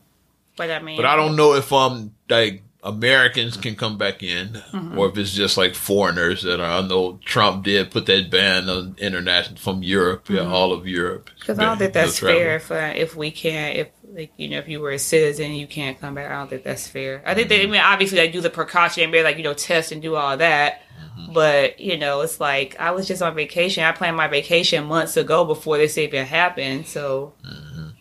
[0.56, 4.60] but I mean, but I don't know if um like Americans can come back in,
[4.72, 4.96] Mhm.
[4.96, 6.82] or if it's just like foreigners that are.
[6.82, 10.50] I know Trump did put that ban on international from Europe, yeah, Mhm.
[10.50, 11.30] all of Europe.
[11.38, 14.58] Because I don't think that's fair if uh, if we can't if like you know
[14.58, 16.30] if you were a citizen you can't come back.
[16.30, 17.22] I don't think that's fair.
[17.26, 19.92] I think they I mean obviously they do the precaution and like you know test
[19.92, 20.82] and do all that.
[20.98, 21.32] Mm-hmm.
[21.34, 23.84] But you know it's like I was just on vacation.
[23.84, 26.86] I planned my vacation months ago before this even happened.
[26.86, 27.92] So Mhm.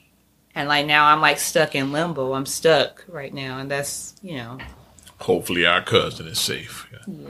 [0.55, 2.33] and like now I'm like stuck in limbo.
[2.33, 4.57] I'm stuck right now, and that's you know.
[5.21, 6.87] Hopefully, our cousin is safe.
[6.91, 6.99] Yeah.
[7.07, 7.29] Yeah.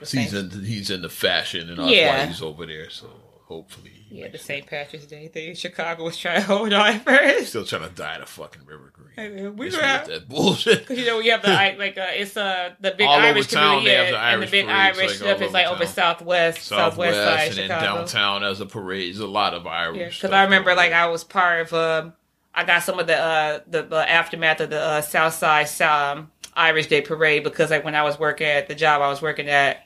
[0.00, 2.18] He's in he's in the fashion, and that's Yeah.
[2.20, 2.88] why he's over there.
[2.90, 3.08] So
[3.46, 4.38] hopefully, yeah, the.
[4.38, 4.66] St.
[4.66, 5.54] Patrick's Day thing.
[5.54, 7.50] Chicago was trying to hold on at first.
[7.50, 9.56] Still trying to dye the fucking river green.
[9.56, 10.78] We were that bullshit.
[10.88, 13.80] Because you know we have the like uh, it's uh the big All Irish town,
[13.80, 16.62] community have the yeah, and the big parades, Irish stuff is like over over southwest,
[16.62, 19.14] southwest, Southwest side and then downtown as a parade.
[19.14, 19.98] There's a lot of Irish.
[19.98, 20.92] Yeah, because I remember like.
[20.92, 22.14] I was part of um
[22.54, 26.30] I got some of the uh the, the aftermath of the uh, South Side um,
[26.54, 29.48] Irish Day parade because like when I was working at the job I was working
[29.48, 29.84] at,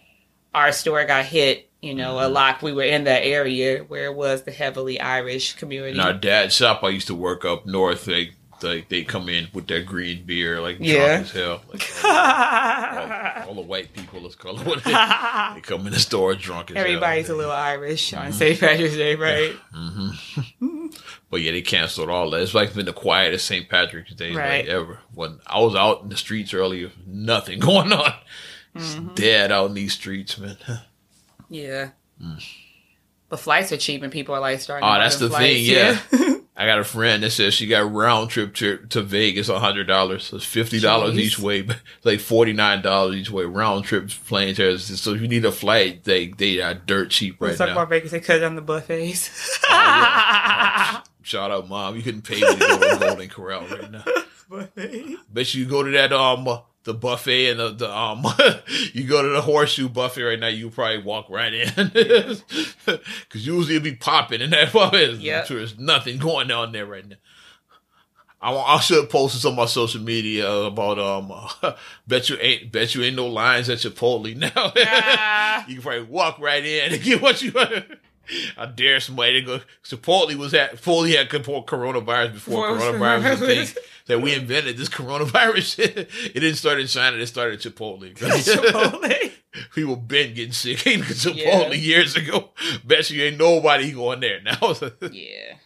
[0.55, 1.65] our store got hit.
[1.83, 2.25] You know, Mm-hmm.
[2.25, 2.63] a lot.
[2.63, 5.93] We were in that area where it was the heavily Irish community.
[5.99, 8.07] In our dad's shop, I used to work up north.
[8.07, 8.31] They
[8.63, 11.23] like they come in with their green beer, like Yeah.
[11.23, 11.63] drunk as hell.
[11.73, 14.93] Like, All the white people, let's call it what it is.
[15.55, 16.85] They come in the store drunk as hell.
[16.87, 18.33] Everybody's a little Irish on mm-hmm.
[18.33, 18.59] St.
[18.61, 19.55] Patrick's Day, right?
[19.75, 20.87] Mm-hmm.
[21.29, 22.41] But yeah, they canceled all that.
[22.41, 23.69] It's like been the quietest St.
[23.69, 24.65] Patrick's Day Right.
[24.65, 25.01] like ever.
[25.13, 28.13] When I was out in the streets earlier, nothing going on.
[28.75, 29.15] It's Mm-hmm.
[29.15, 30.57] dead out in these streets, man.
[31.49, 31.91] Yeah.
[32.23, 32.43] Mm.
[33.29, 34.89] But flights are cheap and people are like starting.
[34.89, 38.55] Oh, that's the thing, flights, I got a friend that says she got round trip
[38.55, 40.25] to, to Vegas, hundred dollars.
[40.25, 43.45] So it's fifty dollars each way, but like forty nine dollars each way.
[43.45, 45.01] Round trip plane fares.
[45.01, 47.73] So if you need a flight, they they are dirt cheap right Let's talk now.
[47.75, 48.11] about Vegas.
[48.13, 49.59] They cut down the buffets.
[49.69, 51.97] Oh, Shout out, mom.
[51.97, 54.05] You couldn't pay me to go to Golden Corral right now.
[54.49, 55.17] Buffet.
[55.29, 56.49] Bet you go to that um
[56.87, 58.25] the buffet and the, the um
[58.95, 60.47] you go to the horseshoe buffet right now.
[60.47, 62.43] You probably walk right in because
[63.33, 65.21] usually it'd be popping in that buffet.
[65.45, 67.17] Sure there's nothing going on there right now.
[68.41, 71.75] I, I should have posted on my social media about um
[72.07, 74.51] bet you ain't bet you ain't no lines at Chipotle now.
[74.55, 75.67] Ah.
[75.67, 77.85] you can probably walk right in and get what you want.
[78.57, 79.61] I dare somebody to go.
[79.85, 83.83] Chipotle was at fully had coronavirus before Before coronavirus was a thing.
[84.07, 85.79] That we invented this coronavirus.
[85.81, 87.17] It didn't start in China.
[87.17, 88.15] It started at Chipotle.
[88.17, 89.33] Chipotle.
[89.75, 91.73] People been getting sick in Chipotle Yeah.
[91.73, 92.51] years ago.
[92.85, 94.75] Bet you ain't nobody going there now.
[95.11, 95.57] Yeah.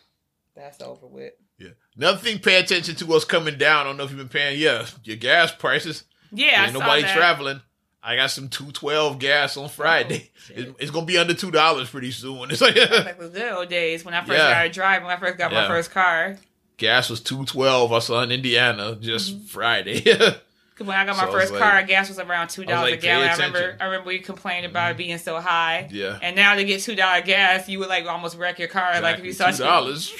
[0.56, 1.32] That's over with.
[1.58, 1.70] yeah.
[1.96, 3.80] Another thing, pay attention to what's coming down.
[3.80, 4.58] I don't know if you've been paying.
[4.60, 6.04] Yeah, your gas prices.
[6.32, 7.16] Yeah, ain't nobody that.
[7.16, 7.60] traveling.
[8.02, 10.30] I got some two twelve gas on Friday.
[10.34, 10.58] Oh, shit.
[10.58, 12.50] It- it's gonna be under two dollars pretty soon.
[12.50, 14.48] It's like Like the good old days when I first Yeah.
[14.48, 16.36] started driving, when I first got my first car.
[16.78, 17.92] gas was two twelve.
[17.92, 19.44] I saw in Indiana just Mm-hmm.
[19.46, 20.04] Friday.
[20.80, 23.02] When I got my So first like- car, gas was around two dollars like, a
[23.02, 23.28] gallon.
[23.28, 23.58] I remember.
[23.72, 23.82] Mm-hmm.
[23.82, 25.86] I remember we complained about it being so high.
[25.92, 28.98] yeah, And now to get two dollar gas, you would like almost wreck your car.
[29.02, 30.10] Like if you saw two dollars.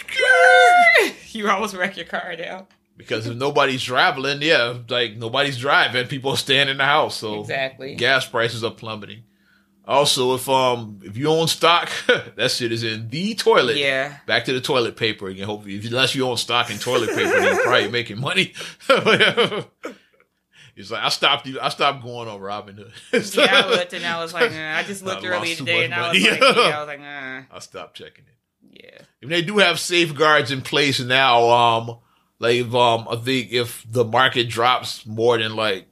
[1.33, 2.66] you almost wreck your car now.
[3.01, 7.16] Because if nobody's traveling, yeah, like nobody's driving, people are staying in the house.
[7.16, 7.94] So Exactly.
[7.94, 9.22] gas prices are plummeting.
[9.86, 11.90] Also, if um if you own stock,
[12.36, 13.78] that shit is in the toilet.
[13.78, 14.18] Yeah.
[14.26, 15.46] Back to the toilet paper again.
[15.46, 18.53] Hopefully, if, unless you own stock in toilet paper, you're probably making money.
[20.76, 21.46] it's like I stopped.
[21.46, 21.59] you.
[21.59, 22.92] I stopped going on Robinhood.
[23.34, 24.76] Yeah, I looked and I was like, nah.
[24.76, 27.42] I just looked I earlier today and I was like, yeah, I was like, nah.
[27.51, 28.84] I stopped checking it.
[28.84, 29.01] Yeah.
[29.22, 31.48] If they do have safeguards in place now.
[31.48, 31.98] Um,
[32.41, 35.86] like if, um, I think if the market drops more than like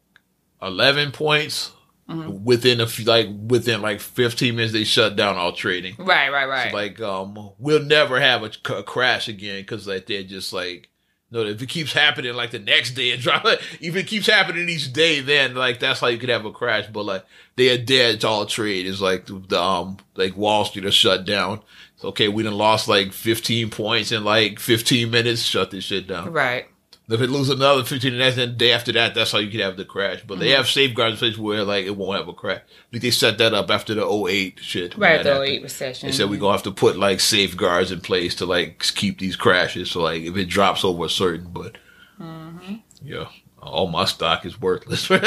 [0.60, 1.72] eleven points
[2.08, 2.42] Mm-hmm.
[2.42, 5.94] within a few, like within like fifteen minutes, they shut down all trading.
[5.98, 6.70] Right, right, right.
[6.70, 10.54] So like, um, we'll never have a, c- a crash again because like they're just
[10.54, 10.88] like.
[11.30, 14.66] No, if it keeps happening like the next day it drop, if it keeps happening
[14.70, 16.86] each day, then like that's how you could have a crash.
[16.90, 17.26] But like
[17.56, 18.86] they are dead to all trade.
[18.86, 21.60] It's like the, the um like Wall Street are shut down.
[22.04, 22.28] Okay.
[22.28, 25.42] We done lost like fifteen points in like fifteen minutes.
[25.42, 26.32] Shut this shit down.
[26.32, 26.66] right.
[27.10, 29.60] If it lose another fifteen, and then the day after that, that's how you could
[29.60, 30.20] have the crash.
[30.26, 30.40] But Mm-hmm.
[30.42, 32.60] they have safeguards in place where like it won't have a crash.
[32.60, 34.94] I think they set that up after the 08 shit.
[34.98, 35.48] Right, the happened.
[35.50, 36.06] 08 recession.
[36.08, 39.36] They said we're gonna have to put like safeguards in place to like keep these
[39.36, 39.90] crashes.
[39.90, 41.78] So like if it drops over a certain, but
[42.20, 42.74] Mm-hmm.
[43.02, 43.26] yeah,
[43.62, 45.10] all my stock is worthless.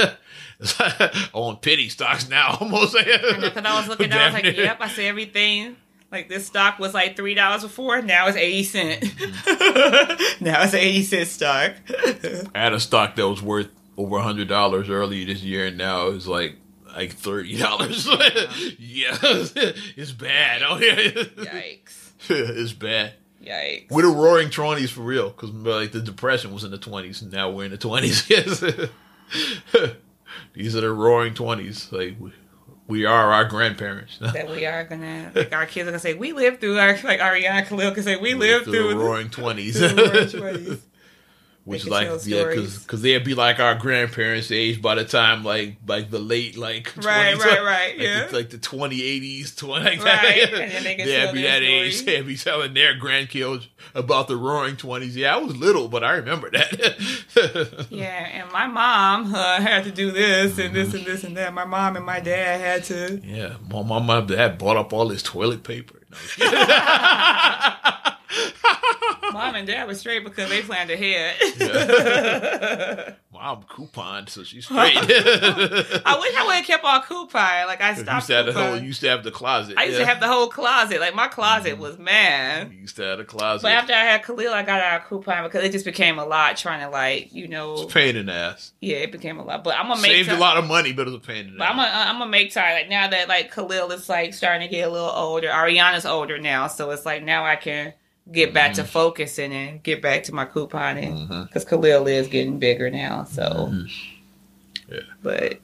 [0.63, 2.93] It's like, I own pity stocks now almost.
[2.95, 5.75] Because I was looking, I was like, yep, I see everything.
[6.11, 9.03] Like this stock was like three dollars before, now it's eighty cent.
[10.41, 11.73] Now it's eighty cent stock.
[12.53, 15.77] I had a stock that was worth over a hundred dollars earlier this year, and
[15.77, 16.55] now it's like
[16.95, 18.07] like thirty dollars.
[18.07, 20.63] yeah, it's bad.
[20.63, 22.09] Oh yeah, Yikes!
[22.29, 23.13] it's bad.
[23.43, 23.89] Yikes!
[23.91, 27.31] We're the roaring twenties for real, because like the depression was in the twenties, and
[27.31, 28.29] now we're in the twenties.
[28.29, 28.59] Yes,
[30.53, 31.91] these are the roaring twenties.
[31.91, 32.17] Like
[32.91, 34.17] we, we are our grandparents.
[34.21, 37.19] that we are gonna like our kids are gonna say we lived through our like
[37.19, 39.77] Ariana Khalil can say we lived the through roaring twenties.
[39.77, 40.79] through the roaring 20s.
[41.63, 46.09] Which like yeah, because they'd be like our grandparents' age by the time like like
[46.09, 48.25] the late like 20s, Right, right, right, like yeah.
[48.25, 50.53] the, like the twenty eighties, twenty like Right, that.
[50.55, 51.97] and then they they'd be that age.
[51.97, 52.15] story.
[52.17, 55.15] They'd be telling their grandkids about the Roaring Twenties.
[55.15, 56.97] Yeah, I was little, but I remember that.
[57.91, 61.53] Yeah, and my mom uh, had to do this and this and this and that.
[61.53, 63.21] My mom and my dad had to.
[63.23, 65.99] yeah, my mom, my dad bought up all this toilet paper.
[66.09, 66.51] No, I'm just kidding.
[69.33, 71.35] Mom and dad were straight because they planned ahead.
[73.33, 74.95] Mom couponed, so she's straight.
[74.97, 77.67] I wish I would have kept all coupon.
[77.67, 78.15] Like I You stopped.
[78.15, 78.77] used to have the whole.
[78.77, 79.77] You used to have the closet.
[79.77, 80.05] I used yeah.
[80.05, 80.99] to have the whole closet.
[80.99, 81.81] Like my closet mm-hmm.
[81.81, 82.71] was man.
[82.71, 83.63] You used to have the closet.
[83.63, 86.25] But after I had Khalil, I got out of coupon because it just became a
[86.25, 86.57] lot.
[86.57, 88.73] Trying to like you know, it's a pain in the ass.
[88.81, 89.63] yeah, it became a lot.
[89.63, 90.37] But I'm gonna make Saved time.
[90.37, 92.05] a lot of money, but it was a pain in the But I'm gonna uh,
[92.09, 92.73] I'm gonna make time.
[92.73, 95.47] Like now that like Khalil is like starting to get a little older.
[95.47, 97.93] Ariana's older now, so it's like now I can
[98.31, 98.81] get back Mm-hmm.
[98.83, 103.23] to focusing and get back to my couponing because Khalil is getting bigger now.
[103.25, 103.91] So, Mhm.
[104.91, 104.99] Yeah.
[105.23, 105.59] but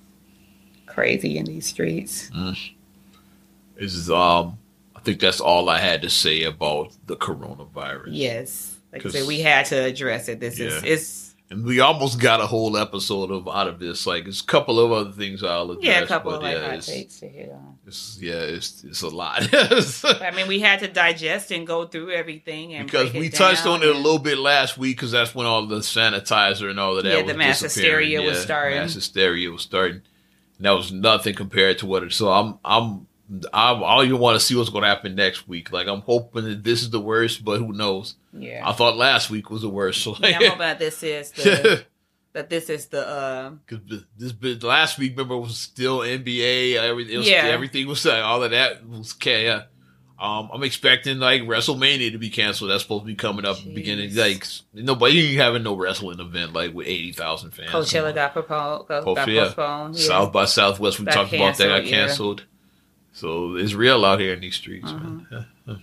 [0.86, 2.30] crazy in these streets.
[3.76, 4.58] This is um.
[4.96, 8.10] I think that's all I had to say about the coronavirus.
[8.12, 8.76] Yes.
[8.92, 10.40] Like I said, we had to address it.
[10.40, 14.06] This is it's And we almost got a whole episode of out of this.
[14.06, 15.86] Like, there's a couple of other things I'll address.
[15.86, 17.78] yeah, a couple but of like yeah, it's, takes to hit on.
[17.84, 19.48] it's- yeah, it's it's a lot.
[19.54, 23.82] I mean, we had to digest and go through everything and because we touched on
[23.82, 27.04] it a little bit last week because that's when all the sanitizer and all of
[27.06, 28.80] that Yeah, was the mass hysteria was starting.
[28.80, 30.02] Mass hysteria was starting.
[30.58, 32.12] And that was nothing compared to what it.
[32.12, 33.08] So I'm I'm
[33.54, 35.72] I'm I even want to see what's going to happen next week.
[35.72, 38.16] Like I'm hoping that this is the worst, but who knows?
[38.34, 38.68] Yeah.
[38.68, 40.02] I thought last week was the worst.
[40.04, 41.86] So yeah, like, I'm hoping that this is the
[42.34, 43.80] that this is the uh Cause
[44.18, 46.76] this bit last week, remember, was still NBA.
[46.76, 47.44] Everything, was, Yeah.
[47.46, 49.46] everything was like all of that was okay.
[49.46, 49.64] Yeah.
[50.20, 52.72] Um, I'm expecting like WrestleMania to be canceled.
[52.72, 53.76] That's supposed to be coming up Jeez.
[53.76, 54.16] beginning.
[54.16, 57.70] Like nobody having no wrestling event like with eighty thousand fans.
[57.70, 59.44] Coachella got proposed got, Post- got yeah.
[59.44, 59.96] postponed.
[59.96, 60.08] Yeah.
[60.08, 60.98] South by Southwest.
[61.00, 61.68] We Got talked about that.
[61.68, 62.46] Got canceled, yeah.
[63.18, 64.92] So it's real out here in these streets.
[64.92, 65.28] man.
[65.32, 65.72] Mm-hmm.
[65.72, 65.76] Yeah.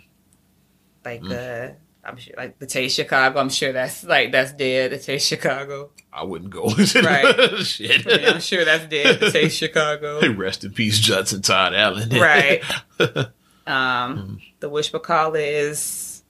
[1.05, 1.70] like Mm.
[1.70, 1.74] uh
[2.07, 5.91] I'm sure like the Taste Chicago, I'm sure that's like that's dead, the Taste Chicago.
[6.12, 6.64] I wouldn't go.
[6.95, 7.59] Right.
[7.64, 8.07] Shit.
[8.07, 10.20] I mean, I'm sure that's dead, the Taste Chicago.
[10.35, 12.11] Rest in peace, Judson Todd Allen.
[12.30, 12.62] Right.
[13.01, 13.18] Um
[13.66, 14.41] Mm.
[14.61, 16.22] the wishbacalla is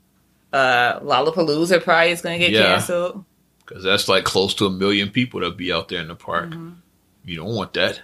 [0.53, 2.75] uh Lollapalooza probably is gonna get Yeah.
[2.77, 3.25] canceled.
[3.67, 6.51] Because that's like close to a million people that be out there in the park.
[6.51, 6.77] Mhm.
[7.25, 8.01] You don't want that.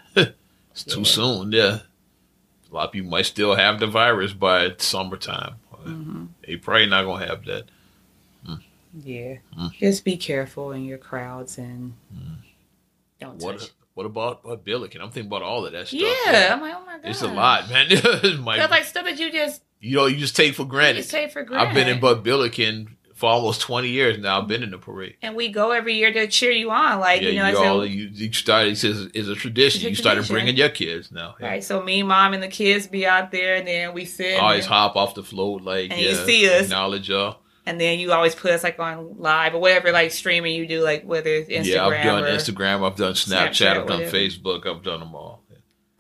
[0.72, 1.52] it's too soon.
[1.52, 1.80] Yeah.
[2.70, 5.54] A lot of people might still have the virus by summertime.
[5.84, 6.28] Mhm.
[6.46, 7.64] They probably not gonna have that.
[9.04, 9.36] Yeah.
[9.56, 9.72] Mm.
[9.78, 11.94] Just be careful in your crowds and
[13.20, 13.42] don't touch.
[13.44, 15.00] What What about, about Billiken?
[15.00, 16.00] I'm thinking about all of that stuff.
[16.00, 17.88] yeah, I'm like, oh my god, It's a lot, man.
[17.90, 20.96] That's like stuff that you just you know, you just take for you granted.
[21.02, 21.68] just take for granted.
[21.68, 24.40] I've been in Bud Billiken for almost 20 years now.
[24.40, 25.16] I've been in the parade.
[25.20, 27.00] and we go every year to cheer you on.
[27.00, 28.72] Like yeah, you know, you all you, you started.
[28.72, 29.80] It says it's a tradition.
[29.80, 30.34] It's a you started tradition.
[30.36, 31.34] bringing your kids now.
[31.38, 31.48] Yeah.
[31.48, 31.62] right.
[31.62, 34.40] So me, mom, and the kids be out there, and then we sit.
[34.40, 36.64] Always and, hop off the float, like And you see us.
[36.64, 37.40] acknowledge y'all.
[37.66, 40.82] and then you always put us like on live or whatever, like streaming you do,
[40.82, 44.16] like whether it's Instagram yeah, I've done Instagram, I've done Snapchat, Snapchat, I've done whatever.
[44.16, 45.39] Facebook, I've done them all.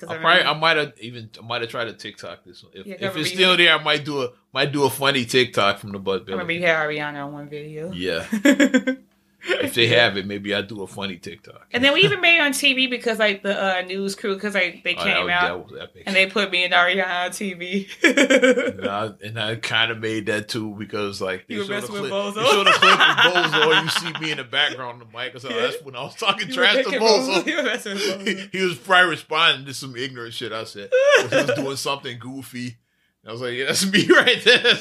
[0.08, 2.72] I I probably, I might have even, I might have tried a TikTok this one.
[2.74, 5.78] If, Yeah, if it's still there, I might do a, might do a funny TikTok
[5.78, 7.92] from the Bud I remember you had Ariana on one video.
[7.92, 8.26] Yeah,
[9.42, 11.66] if they have it, maybe I do a funny TikTok.
[11.72, 14.54] And then we even made it on TV because like the uh, news crew, because
[14.54, 17.88] like they Oh, came that, out that and they put me and Ariana on TV.
[18.02, 21.74] And I, and I kind of made that too because like they You showed a
[21.74, 22.34] messing clip, with Bozo.
[22.34, 23.00] they showed a clip of
[23.52, 25.32] Bozo, you see me in the background on the mic.
[25.36, 27.46] Oh, that's when I was talking You trash to Bozo.
[27.50, 28.48] You were messing with he, Bozo.
[28.52, 30.90] he was probably responding to some ignorant shit I said.
[31.30, 32.76] he was doing something goofy.
[33.26, 34.74] I was like, yeah, that's me right there.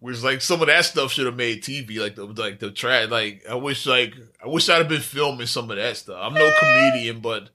[0.00, 3.10] Which like some of that stuff should have made TV, like the like the track.
[3.10, 6.18] Like I wish like I wish I'd have been filming some of that stuff.
[6.18, 7.50] I'm no comedian, but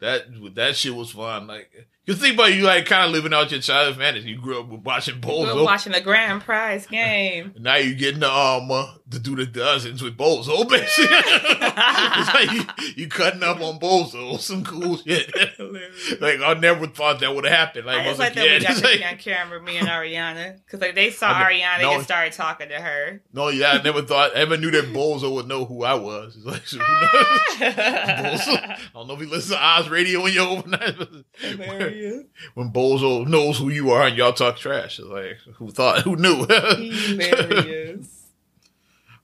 [0.00, 0.24] that
[0.54, 1.46] that shit was fun.
[1.46, 1.70] Like
[2.06, 4.30] you think about you like kind of living out your childhood fantasy.
[4.30, 5.62] You grew up watching Bozo.
[5.64, 7.54] watching the grand prize game.
[7.58, 8.68] Now you're getting the um
[9.10, 11.08] uh, to do the dozens with Bozo, basically.
[11.16, 15.32] it's like you, you cutting up on Bozo, some cool shit.
[16.20, 17.86] like I never thought that would have happened.
[17.86, 20.56] Like I I was like that we got to like- on camera, me and Ariana,
[20.64, 21.92] because like they saw I Ariana, no.
[21.94, 23.22] just started talking to her.
[23.32, 26.36] no, yeah, I never thought, I never knew that Bozo would know who I was.
[26.36, 28.40] It's like, who knows?
[28.40, 28.56] Bozo.
[28.56, 30.96] I don't know if he listens to Oz Radio when you're overnight.
[31.38, 32.24] Hilarious.
[32.54, 36.02] when Bozo knows who you are and y'all talk trash, it's like, who thought?
[36.02, 36.46] Who knew?
[36.46, 38.19] Hilarious.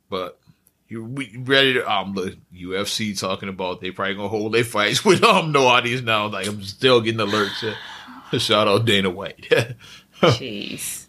[0.09, 0.39] But
[0.89, 1.03] you
[1.39, 5.53] ready to um the UFC talking about they probably gonna hold their fights with um
[5.53, 6.27] no audience now.
[6.29, 7.75] Like I'm still getting alerts.
[8.41, 9.49] Shout out Dana White.
[10.21, 11.07] Jeez.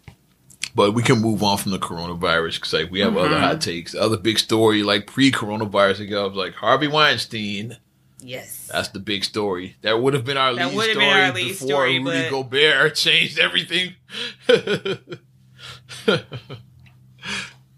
[0.74, 3.40] but we can move on from the coronavirus because like we have other Mhm.
[3.40, 3.92] hot takes.
[3.92, 7.76] The other big story like pre-coronavirus ago was like Harvey Weinstein.
[8.20, 8.68] Yes.
[8.72, 9.76] That's the big story.
[9.82, 12.30] That would have been our That lead story been our lead before story, Rudy but-
[12.30, 13.94] Gobert changed everything.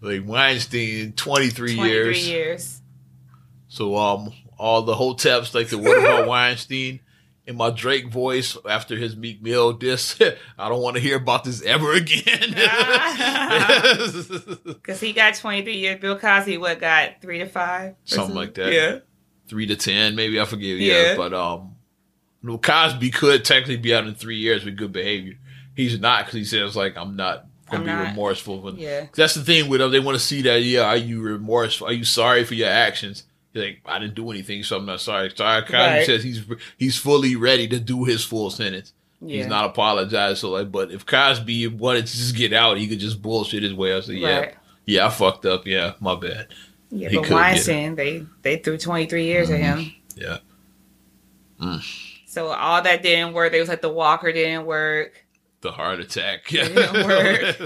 [0.01, 2.27] Like Weinstein, 23, 23 years.
[2.29, 2.81] years.
[3.67, 6.99] So um, all the hoteps like the what about Weinstein
[7.47, 10.19] in my Drake voice after his Meek Mill diss.
[10.57, 12.55] I don't want to hear about this ever again.
[14.65, 15.99] Because he got 23 years.
[15.99, 17.91] Bill Cosby, what, got three to five?
[17.91, 18.71] Or Something like that.
[18.73, 18.99] Yeah.
[19.47, 20.77] Three to ten, maybe I forget.
[20.77, 21.15] Yeah, Yeah.
[21.17, 21.75] but um,
[22.41, 25.33] no, Cosby could technically be out in three years with good behavior.
[25.75, 28.09] He's not because he says like I'm not gonna I'm be not.
[28.11, 28.57] remorseful.
[28.59, 29.07] But Yeah.
[29.15, 29.91] that's the thing with them.
[29.91, 30.61] They want to see that.
[30.63, 31.87] Yeah, are you remorseful?
[31.87, 33.23] Are you sorry for your actions?
[33.53, 35.31] He's like, I didn't do anything, so I'm not sorry.
[35.35, 36.05] Sorry, Cosby Right.
[36.05, 36.43] says he's
[36.77, 38.93] he's fully ready to do his full sentence.
[39.21, 39.37] Yeah.
[39.37, 40.39] He's not apologized.
[40.39, 43.73] So like, but if Cosby wanted to just get out, he could just bullshit his
[43.73, 43.95] way.
[43.95, 44.55] I said, yeah, Right.
[44.85, 45.67] yeah, I fucked up.
[45.67, 46.47] Yeah, my bad.
[46.89, 49.77] Yeah, He but Weinstein, they they threw 23 years at him.
[49.79, 50.21] Mm-hmm.
[50.21, 50.37] Yeah.
[51.61, 52.07] Mm.
[52.25, 53.51] So all that didn't work.
[53.51, 55.25] They was like the walker didn't work.
[55.61, 56.47] The heart attack.
[56.47, 57.57] didn't.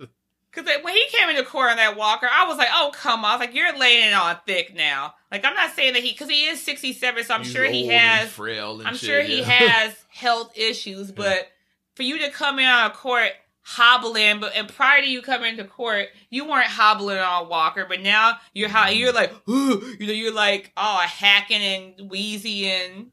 [0.56, 3.30] Cause when he came into court on that walker, I was like, "Oh come on!"
[3.32, 6.12] I was like, "You're laying it on thick now." Like I'm not saying that he,
[6.12, 8.30] because he is 67, so I'm He's sure he has.
[8.30, 8.78] frail.
[8.78, 11.48] And I'm shit, sure he has health issues, but
[11.94, 15.50] for you to come in on a court hobbling, but and prior to you coming
[15.50, 19.50] into court, you weren't hobbling on walker, but now you're how you're mm-hmm.
[19.50, 23.10] like, you know, you're like oh hacking and wheezy and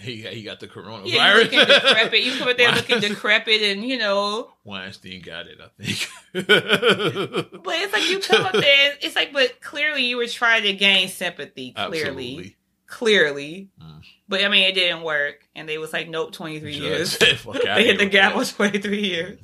[0.00, 1.12] He, he got the coronavirus.
[1.12, 2.22] yeah, looking decrepit.
[2.22, 6.08] You come up there looking decrepit and you know Weinstein got it, I think.
[6.32, 8.94] But it's like you come up there.
[9.00, 11.72] It's like, but clearly you were trying to gain sympathy.
[11.72, 12.56] Clearly, Absolutely.
[12.86, 13.68] clearly.
[13.82, 14.02] Mm.
[14.28, 17.10] But I mean, it didn't work, and they was like, nope, twenty three years.
[17.18, 19.38] said, "Fuck outta they hit the gap that." twenty three years.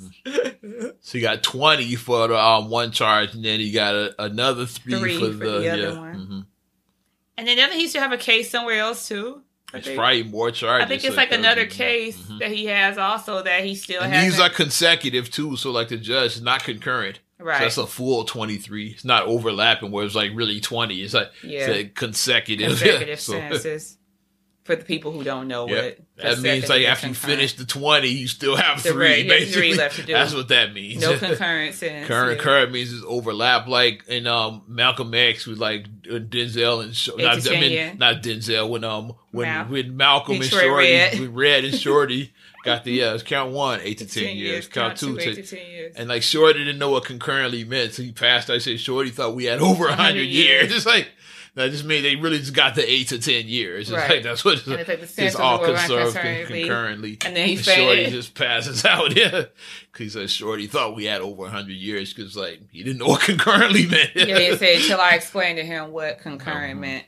[1.01, 4.67] So he got 20 for the um, one charge, and then he got a, another
[4.67, 5.99] three, Three for, for the, the other yeah.
[5.99, 6.15] one.
[6.15, 6.47] mhm.
[7.39, 9.43] and then doesn't he still have a case somewhere else too?
[9.75, 10.85] I It's think, probably more charges.
[10.85, 12.39] I think it's like it another case mhm.
[12.39, 14.25] that he has also that he still And has.
[14.25, 17.21] these are consecutive too, so like the judge is not concurrent.
[17.39, 17.61] So right.
[17.61, 18.91] that's a full 23.
[18.93, 21.03] It's not overlapping where it's like really 20.
[21.03, 22.69] It's like, yeah, it's like consecutive.
[22.79, 23.99] consecutive So- sentences.
[24.65, 25.85] For the people who don't know Yep.
[25.85, 29.29] what That means like after you finish the 20, you still have The three, right,
[29.29, 29.53] basically.
[29.53, 30.15] three left to do.
[30.15, 31.01] That's what that means.
[31.03, 31.79] no concurrent.
[31.79, 32.43] Current yeah.
[32.43, 37.47] current means it's overlap, like in um Malcolm X with like uh, Denzel and not,
[37.51, 41.21] I mean not Denzel when um when Mal- when Malcolm and Shorty Red.
[41.21, 42.33] with Red and Shorty
[42.65, 45.95] got the yeah count one eight to ten, years, count, two, eight to, ten years.
[45.97, 48.49] and like Shorty didn't know what concurrently meant, so he passed.
[48.49, 50.71] I said Shorty thought we had over a 100 hundred years.
[50.71, 50.73] years.
[50.77, 51.09] It's like
[51.57, 53.89] that just means they really just got the eight to ten years.
[53.91, 54.11] It's Right.
[54.11, 56.61] like that's what it's, And it's like the it's all conserved con- concurrently.
[56.63, 57.19] concurrently.
[57.25, 59.17] And then he And Shorty just passes out.
[59.17, 59.45] Yeah,
[59.93, 63.21] because uh, Shorty thought we had over hundred years because like he didn't know what
[63.23, 64.11] concurrently meant.
[64.15, 66.81] Yeah, he said until I explained to him what concurrent Mhm.
[66.81, 67.05] meant.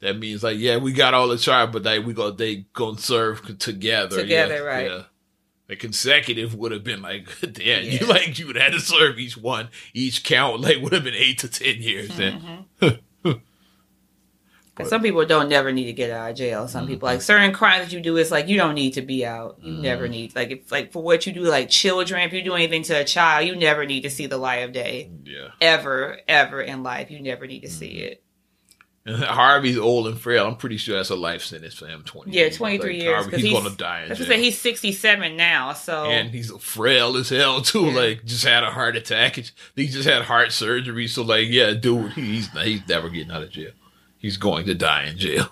[0.00, 2.98] that means like yeah, we got all the charge, but like we go they gonna
[2.98, 4.20] serve together.
[4.22, 4.90] Together, yeah, right.
[4.90, 5.02] Yeah.
[5.66, 7.76] The consecutive would have been like, damn, Yeah.
[8.00, 11.04] you like you would have had to serve each one, each count like would have
[11.04, 12.10] been eight to ten years.
[12.10, 12.98] Mhm.
[14.82, 16.68] 'Cause some people don't never need to get out of jail.
[16.68, 19.24] Some people like certain crimes that you do is like you don't need to be
[19.24, 19.58] out.
[19.62, 19.80] You Mhm.
[19.82, 22.20] never need like if like for what you do like children.
[22.22, 24.72] If you do anything to a child, you never need to see the light of
[24.72, 27.10] day yeah, ever ever in life.
[27.10, 28.04] You never need to see Mm-hmm.
[28.12, 28.22] it.
[29.06, 30.46] and Harvey's old and frail.
[30.46, 32.02] I'm pretty sure that's a life sentence for him.
[32.04, 32.32] Twenty.
[32.32, 34.38] Yeah, 23 years, Harvey, he's, he's- gonna die in jail.
[34.38, 35.72] he's sixty seven now.
[35.72, 37.86] So and he's frail as hell too.
[37.86, 37.94] Yeah.
[37.96, 39.36] Like just had a heart attack.
[39.36, 41.08] He he just had heart surgery.
[41.08, 43.70] So like, yeah, dude, he's he's never getting out of jail.
[44.20, 45.48] He's going to die in jail.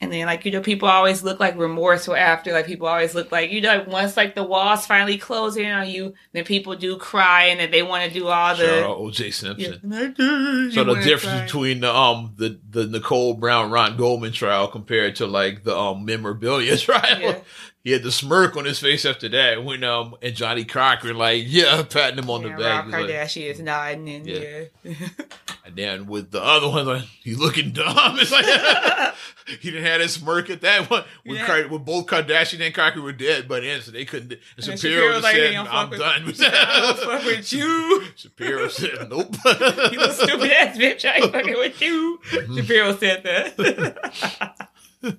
[0.00, 2.52] And then, like, you know, people always look like remorseful after.
[2.52, 5.70] Like, people always look like, you know, like, once, like, the walls finally close in
[5.70, 8.84] on you, then people do cry and then they want to do all the.
[8.84, 9.30] O.J.
[9.30, 9.80] Simpson.
[9.82, 10.70] Yeah.
[10.72, 15.26] So the difference between the um the the Nicole Brown Ron Goldman trial compared to
[15.26, 17.38] like the um memorabilia trial, Yeah.
[17.84, 21.44] He had the smirk on his face after that when um and Johnnie Cochran like
[21.46, 24.64] yeah patting him on yeah, the back, Rob He's like- Kardashian is nodding and Yeah.
[24.82, 24.94] yeah.
[25.66, 27.94] and then with the other one like he's looking dumb.
[28.18, 28.46] It's like
[29.60, 31.46] he didn't have his smirk at that one when, Yeah.
[31.46, 34.32] Kar- when both Kardashian and Cochran were dead, but then so they couldn't.
[34.32, 36.98] And And Shapiro, Shapiro like, said, "Hey, I'm "I'm with- done." He said, "I don't
[36.98, 41.82] fuck with you." Shapiro said, "Nope." You little stupid ass bitch, I ain't fucking with
[41.82, 42.18] you.
[42.30, 45.18] Shapiro said that.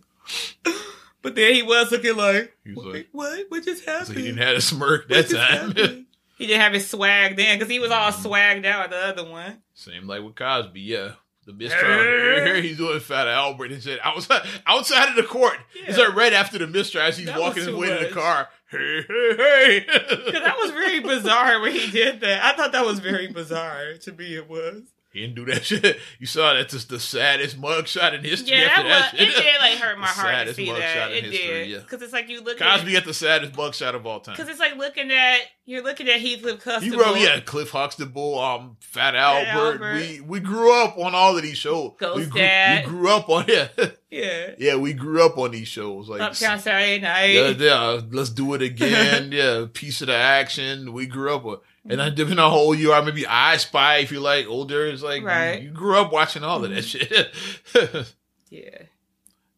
[1.26, 2.96] But then he was looking like, He was what?
[2.96, 3.46] like- what?
[3.50, 4.08] What just happened?
[4.08, 6.06] So he didn't have a smirk that time.
[6.38, 8.28] he didn't have his swag then because he was all Mm-hmm.
[8.28, 9.62] swagged out the other one.
[9.74, 11.12] Same like with Cosby, yeah.
[11.48, 12.02] The mistrial.
[12.46, 15.58] Here he's doing Fat Albert and said outside outside of the court.
[15.88, 15.96] Yeah.
[15.96, 18.48] like right after the mistrial as he's That walking his way to the car.
[18.72, 19.86] Hey, hey, hey.
[20.32, 22.44] That was very bizarre when he did that.
[22.44, 23.94] I thought that was very bizarre.
[23.94, 24.84] To me, it was.
[25.16, 25.98] He didn't do that shit.
[26.20, 28.58] You saw that's just the saddest mugshot in history.
[28.58, 29.20] Yeah, that was.
[29.20, 31.12] that it did like hurt my The heart to saddest see mugshot that.
[31.12, 31.78] in It history, did yeah.
[31.80, 34.36] because it's like you look at Cosby got the saddest mugshot of all time.
[34.36, 36.98] because it's like looking at you're looking at Heathcliff He Constable.
[37.00, 39.82] wrote, yeah, Cliff Huxtable, um, Fat Albert.
[39.82, 39.94] Albert.
[39.96, 41.94] We we grew up on all of these shows.
[41.98, 42.86] Ghost we grew, Dad.
[42.86, 43.70] We grew up on yeah,
[44.12, 44.52] yeah.
[44.60, 44.76] yeah.
[44.76, 46.08] We grew up on these shows.
[46.10, 47.26] Like Uptown Saturday Night.
[47.34, 49.32] yeah, yeah, let's do it again.
[49.32, 50.94] yeah, piece of the action.
[50.94, 51.60] We grew up with,
[51.90, 54.86] and I depending on how old you are, maybe I Spy if you like older.
[54.88, 55.62] It's like Right.
[55.62, 57.34] you, you grew up watching all of that shit.
[58.52, 58.84] Yeah.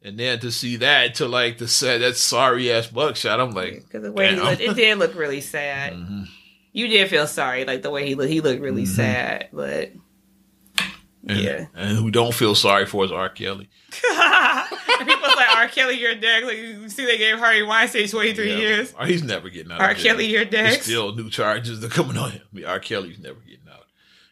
[0.01, 3.83] and then to see that to like the set that sorry ass buckshot, I'm like,
[3.85, 5.93] Because the way he looked, it did look really sad.
[5.93, 6.27] mhm.
[6.71, 8.29] You did feel sorry, like the way he looked.
[8.29, 8.87] He looked really Mhm.
[8.95, 9.91] sad, but
[11.27, 11.65] and, Yeah.
[11.75, 13.29] and who don't feel sorry for is R.
[13.29, 13.69] Kelly.
[15.37, 15.67] say R.
[15.67, 16.43] Kelly, you're dead.
[16.43, 18.57] Like you see, they gave Harvey Weinstein 23 Yeah.
[18.57, 18.93] years.
[18.99, 19.81] Or He's never getting out.
[19.81, 19.93] R.
[19.93, 20.83] Kelly, you're There's dead.
[20.83, 22.41] still new charges that are coming on him.
[22.51, 22.79] I mean, R.
[22.79, 23.85] Kelly's never getting out.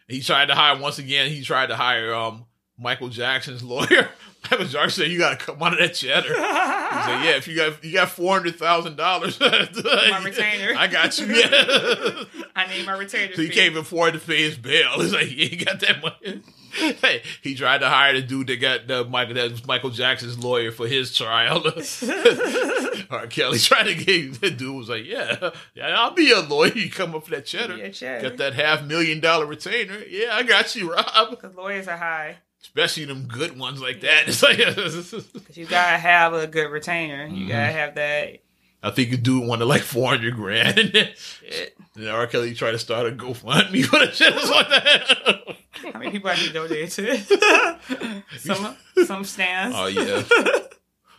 [0.08, 1.30] He tried to hire once again.
[1.32, 2.46] He tried to hire um
[2.78, 4.10] Michael Jackson's lawyer.
[4.52, 7.48] Michael Jackson said, "You got to come out of that cheddar." He said, "Yeah, if
[7.48, 10.76] you got you got four hundred thousand dollars, My retainer.
[10.78, 12.24] I got you." Yeah.
[12.56, 13.34] I need my retainer.
[13.34, 13.54] So he fee.
[13.56, 14.92] can't even afford to pay his bail.
[15.02, 16.42] It's like he ain't got that money.
[17.02, 20.38] Hey, he tried to hire the dude that got the Michael that was Michael Jackson's
[20.38, 21.64] lawyer for his trial.
[23.10, 23.28] R.
[23.28, 26.74] Kelly tried to get the dude was like, "Yeah, yeah, I'll be your lawyer.
[26.74, 28.30] You come up for that cheddar, Yeah, cheddar.
[28.30, 30.00] get that half million dollar retainer.
[30.10, 31.30] Yeah, I got you, Rob.
[31.30, 32.38] Because lawyers are high.
[32.62, 34.24] Especially them good ones like that.
[34.28, 37.28] It's like, Because you gotta have a good retainer.
[37.28, 37.78] You gotta Mm-hmm.
[37.78, 38.38] have that.
[38.84, 40.78] I think the dude wanted like four hundred grand.
[41.16, 41.78] Shit.
[41.96, 42.28] And R.
[42.28, 44.36] Kelly tried to start a GoFundMe for the shit.
[44.36, 45.58] Like that.
[45.94, 48.24] How many people actually donate to it?
[48.40, 48.76] some
[49.06, 49.76] some stands.
[49.80, 50.24] Oh yeah.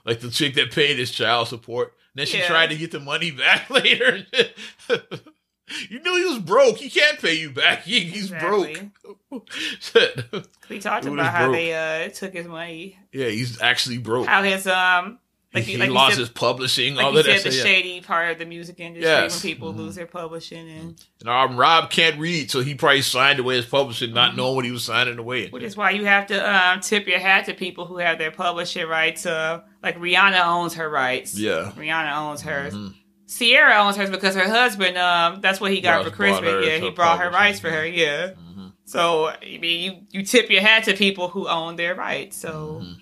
[0.04, 1.94] like the chick that paid his child support.
[2.14, 2.46] And then she Yeah.
[2.48, 4.26] tried to get the money back later.
[5.90, 6.76] you knew he was broke.
[6.78, 7.82] He can't pay you back.
[7.84, 8.90] He, he's Exactly.
[9.30, 9.50] broke.
[9.80, 10.24] Shit.
[10.68, 11.56] we talked Dude about how broke.
[11.56, 11.74] they
[12.06, 12.98] uh took his money.
[13.12, 14.26] yeah, he's actually broke.
[14.26, 15.18] How his um
[15.54, 17.52] like he you- he like lost said- his publishing, like all you that said, the
[17.52, 17.66] stuff.
[17.66, 17.72] yeah.
[17.74, 19.32] shady part of the music industry Yes.
[19.42, 19.76] when people Mhm.
[19.78, 23.66] lose their publishing and And um, Rob can't read, so he probably signed away his
[23.66, 24.36] publishing, not Mhm.
[24.36, 25.48] knowing what he was signing away.
[25.48, 28.30] which is why you have to um, tip your hat to people who have their
[28.30, 29.24] publishing rights.
[29.24, 31.38] Uh, like Rihanna owns her rights.
[31.38, 31.72] Yeah.
[31.76, 32.74] Rihanna owns hers.
[32.74, 32.94] Mhm.
[33.28, 34.96] Ciara owns hers because her husband.
[34.98, 36.66] Um, that's what he got Ross for Christmas.
[36.66, 37.86] Yeah, he brought her publishing, rights for her.
[37.86, 38.28] Yeah.
[38.30, 38.72] Mhm.
[38.84, 42.36] So I mean, you you tip your hat to people who own their rights.
[42.36, 42.96] So Mhm.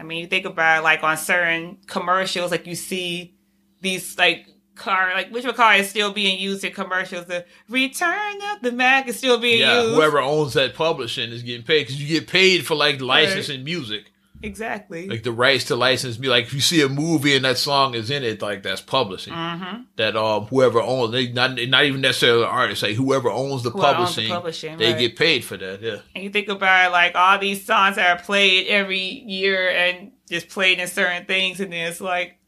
[0.00, 3.34] I mean, you think about like on certain commercials, like you see
[3.82, 7.26] these like car like which car is still being used in commercials.
[7.26, 9.94] The return of the Mack is still being Yeah, used.
[9.94, 14.10] whoever owns that publishing is getting paid because you get paid for like licensing music.
[14.42, 15.08] Exactly.
[15.08, 16.28] like the rights to license me.
[16.28, 19.32] Like if you see a movie and that song is in it, like that's publishing.
[19.34, 19.82] mm-hmm.
[19.96, 23.70] That um whoever owns they not not even necessarily the artist, like whoever owns the
[23.70, 24.98] Who owns the publishing, publishing, they right.
[25.00, 25.80] get paid for that.
[25.82, 25.98] Yeah.
[26.14, 30.48] And you think about like all these songs that are played every year and just
[30.48, 32.38] played in certain things, and then it's like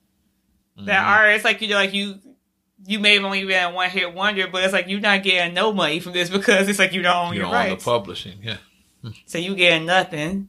[0.76, 1.07] that Mhm.
[1.07, 2.18] artist, like you know, like you.
[2.84, 5.55] You may have only been a one hit wonder, but it's like you're not getting
[5.55, 7.76] no money from this because it's like you don't own you your know, on the
[7.76, 8.40] publishing.
[8.43, 8.57] Yeah.
[9.24, 10.49] so you getting nothing.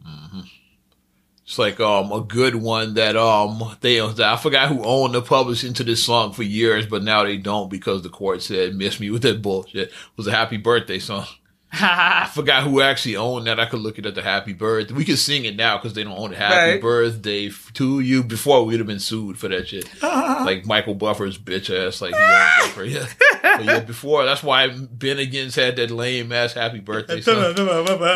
[1.45, 5.73] It's like um a good one that um they I forgot who owned the publishing
[5.73, 9.09] to this song for years, but now they don't because the court said miss me
[9.09, 9.89] with that bullshit.
[9.89, 11.25] It was a happy birthday song.
[11.75, 13.59] I forgot who actually owned that.
[13.59, 14.93] I could look it at the happy birthday.
[14.93, 16.37] We could sing it now because they don't own it.
[16.37, 16.81] Happy Right.
[16.81, 18.23] birthday to you.
[18.23, 19.89] Before we'd have been sued for that shit.
[20.03, 21.99] like Michael Buffer's bitch ass.
[21.99, 22.85] Like he owned Buffer.
[22.85, 23.05] Yeah.
[23.41, 23.79] But yeah.
[23.79, 27.35] Before that's why Benihana's had that lame ass happy birthday song.
[27.55, 28.13] Whatever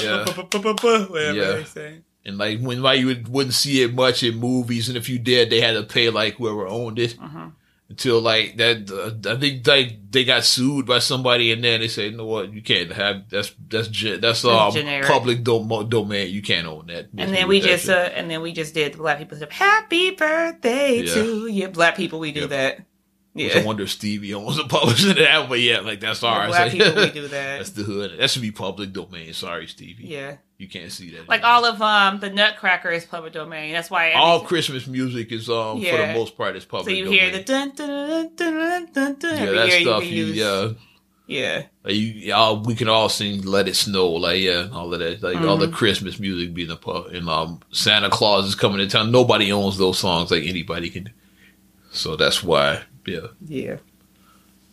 [1.33, 1.63] Yeah.
[2.27, 5.17] And like when why you would, wouldn't see it much in movies, and if you
[5.17, 7.47] did, they had to pay like whoever owned it Uh-huh.
[7.89, 8.91] until like that.
[8.91, 12.25] Uh, I think like they got sued by somebody, and then they said, "You know
[12.25, 12.51] what?
[12.53, 15.07] You can't have that's that's ge- that's um, generic.
[15.07, 16.29] public dom- domain.
[16.33, 18.97] You can't own that." And then we just uh, and then we just did the
[18.97, 19.51] black people stuff.
[19.51, 21.13] Happy birthday Yeah.
[21.13, 22.19] to you, black people.
[22.19, 22.49] We do Yep.
[22.49, 22.83] that.
[23.39, 26.49] I wonder if Stevie owns a publisher that, but yeah, like that's ours.
[26.49, 26.93] black people.
[26.95, 27.57] We do that.
[27.59, 28.17] that's the hood.
[28.17, 29.31] That should be public domain.
[29.33, 30.07] Sorry, Stevie.
[30.07, 31.29] Yeah, You can't see that.
[31.29, 33.73] like all of um the Nutcracker is public domain.
[33.73, 36.85] That's why every- all Christmas music is um for the most part is public.
[36.87, 37.19] So you domain.
[37.19, 39.37] hear the dun dun dun dun dun dun dun.
[39.37, 40.03] yeah, that stuff.
[40.05, 40.35] You use.
[40.35, 40.69] yeah.
[41.27, 41.63] yeah.
[41.83, 45.21] Like you, y'all, we can all sing "Let It Snow," like yeah, all of that,
[45.21, 48.87] like all the Christmas music being a pub, and um, Santa Claus is coming to
[48.87, 49.11] town.
[49.11, 51.13] Nobody owns those songs like anybody can.
[51.91, 53.27] So that's why, yeah.
[53.45, 53.77] Yeah.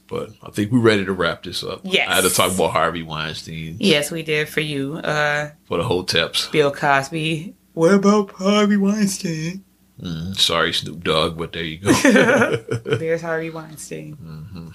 [0.07, 1.81] But I think we're ready to wrap this up.
[1.83, 2.09] Yes.
[2.09, 5.85] I had to talk about Harvey Weinstein Yes, we did for you, uh, for the
[5.85, 6.49] whole tips.
[6.49, 7.55] Bill Cosby.
[7.73, 9.65] What about Harvey Weinstein?
[10.01, 11.93] Mm, sorry, Snoop Dogg, but there you go.
[12.85, 14.73] There's Harvey Weinstein.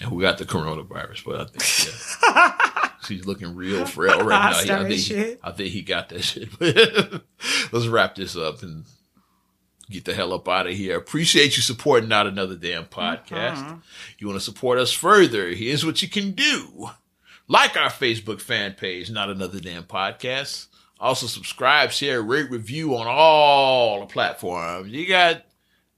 [0.00, 2.90] and we got the coronavirus, but I think yeah.
[3.06, 4.80] She's looking real frail right now.
[4.80, 5.40] I, think, shit.
[5.42, 6.48] I think he got that shit.
[7.72, 8.84] Let's wrap this up and
[9.90, 10.96] get the hell up out of here.
[10.96, 13.56] Appreciate you supporting Not Another Damn Podcast.
[13.64, 13.82] Mhm.
[14.18, 15.48] You want to support us further?
[15.48, 16.90] Here's what you can do.
[17.46, 20.66] Like our Facebook fan page, Not Another Damn Podcast.
[21.00, 24.90] Also subscribe, share, rate, review on all the platforms.
[24.92, 25.44] You got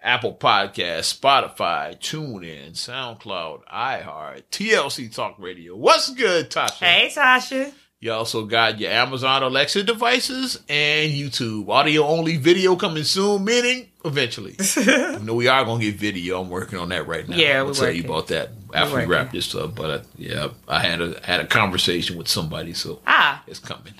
[0.02, 5.74] Apple Podcasts, Spotify, TuneIn, SoundCloud, iHeart, TLC Talk Radio.
[5.74, 6.84] What's good, Tasha?
[6.84, 7.72] Hey, Tasha.
[8.02, 11.68] You also got your Amazon Alexa devices and YouTube.
[11.68, 14.56] Audio only, video coming soon, meaning eventually.
[14.76, 16.40] you know, we are going to get video.
[16.40, 17.36] I'm working on that right now.
[17.36, 19.74] Yeah, we're tell you about that after we wrap this up.
[19.74, 23.92] But uh, yeah, I had a had a conversation with somebody, so Ah, it's coming.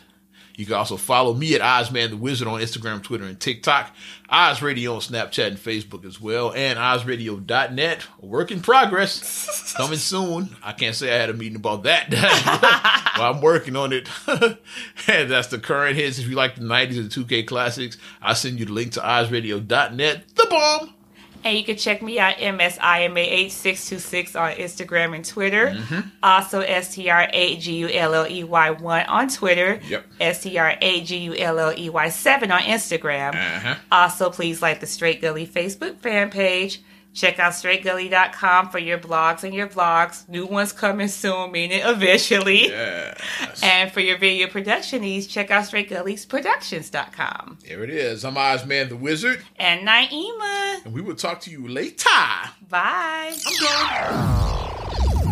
[0.57, 3.95] You can also follow me at Ozman the Wizard on Instagram, Twitter, and TikTok.
[4.29, 6.53] Oz Radio on Snapchat and Facebook as well.
[6.53, 8.07] And OzRadio.net.
[8.23, 9.75] A work in progress.
[9.77, 10.57] Coming soon.
[10.63, 12.11] I can't say I had a meeting about that.
[13.19, 14.09] well, I'm working on it.
[15.07, 16.19] and that's the current hits.
[16.19, 20.37] If you like the 90s and 2K classics, I'll send you the link to OzRadio.net.
[20.37, 20.95] The bomb.
[21.43, 25.69] And you can check me out, MSIMAH626 on Instagram and Twitter.
[25.69, 26.01] Mm-hmm.
[26.23, 29.81] Also, STR8GULLEY1 on Twitter.
[29.89, 30.05] Yep.
[30.21, 33.35] STR8GULLEY7 on Instagram.
[33.35, 33.77] Uh-huh.
[33.91, 36.83] Also, please like the Straight Gully Facebook fan page.
[37.13, 40.29] Check out straightgully.com for your blogs and your vlogs.
[40.29, 42.69] New ones coming soon, meaning eventually.
[42.69, 43.61] Yes.
[43.63, 47.59] And for your video production needs, check out straightgullysproductions.com.
[47.67, 48.25] There it is.
[48.25, 49.43] I'm Ozman the Wizard.
[49.57, 50.85] And Naima.
[50.85, 52.09] And we will talk to you later.
[52.69, 53.37] Bye.
[53.47, 55.30] I'm done.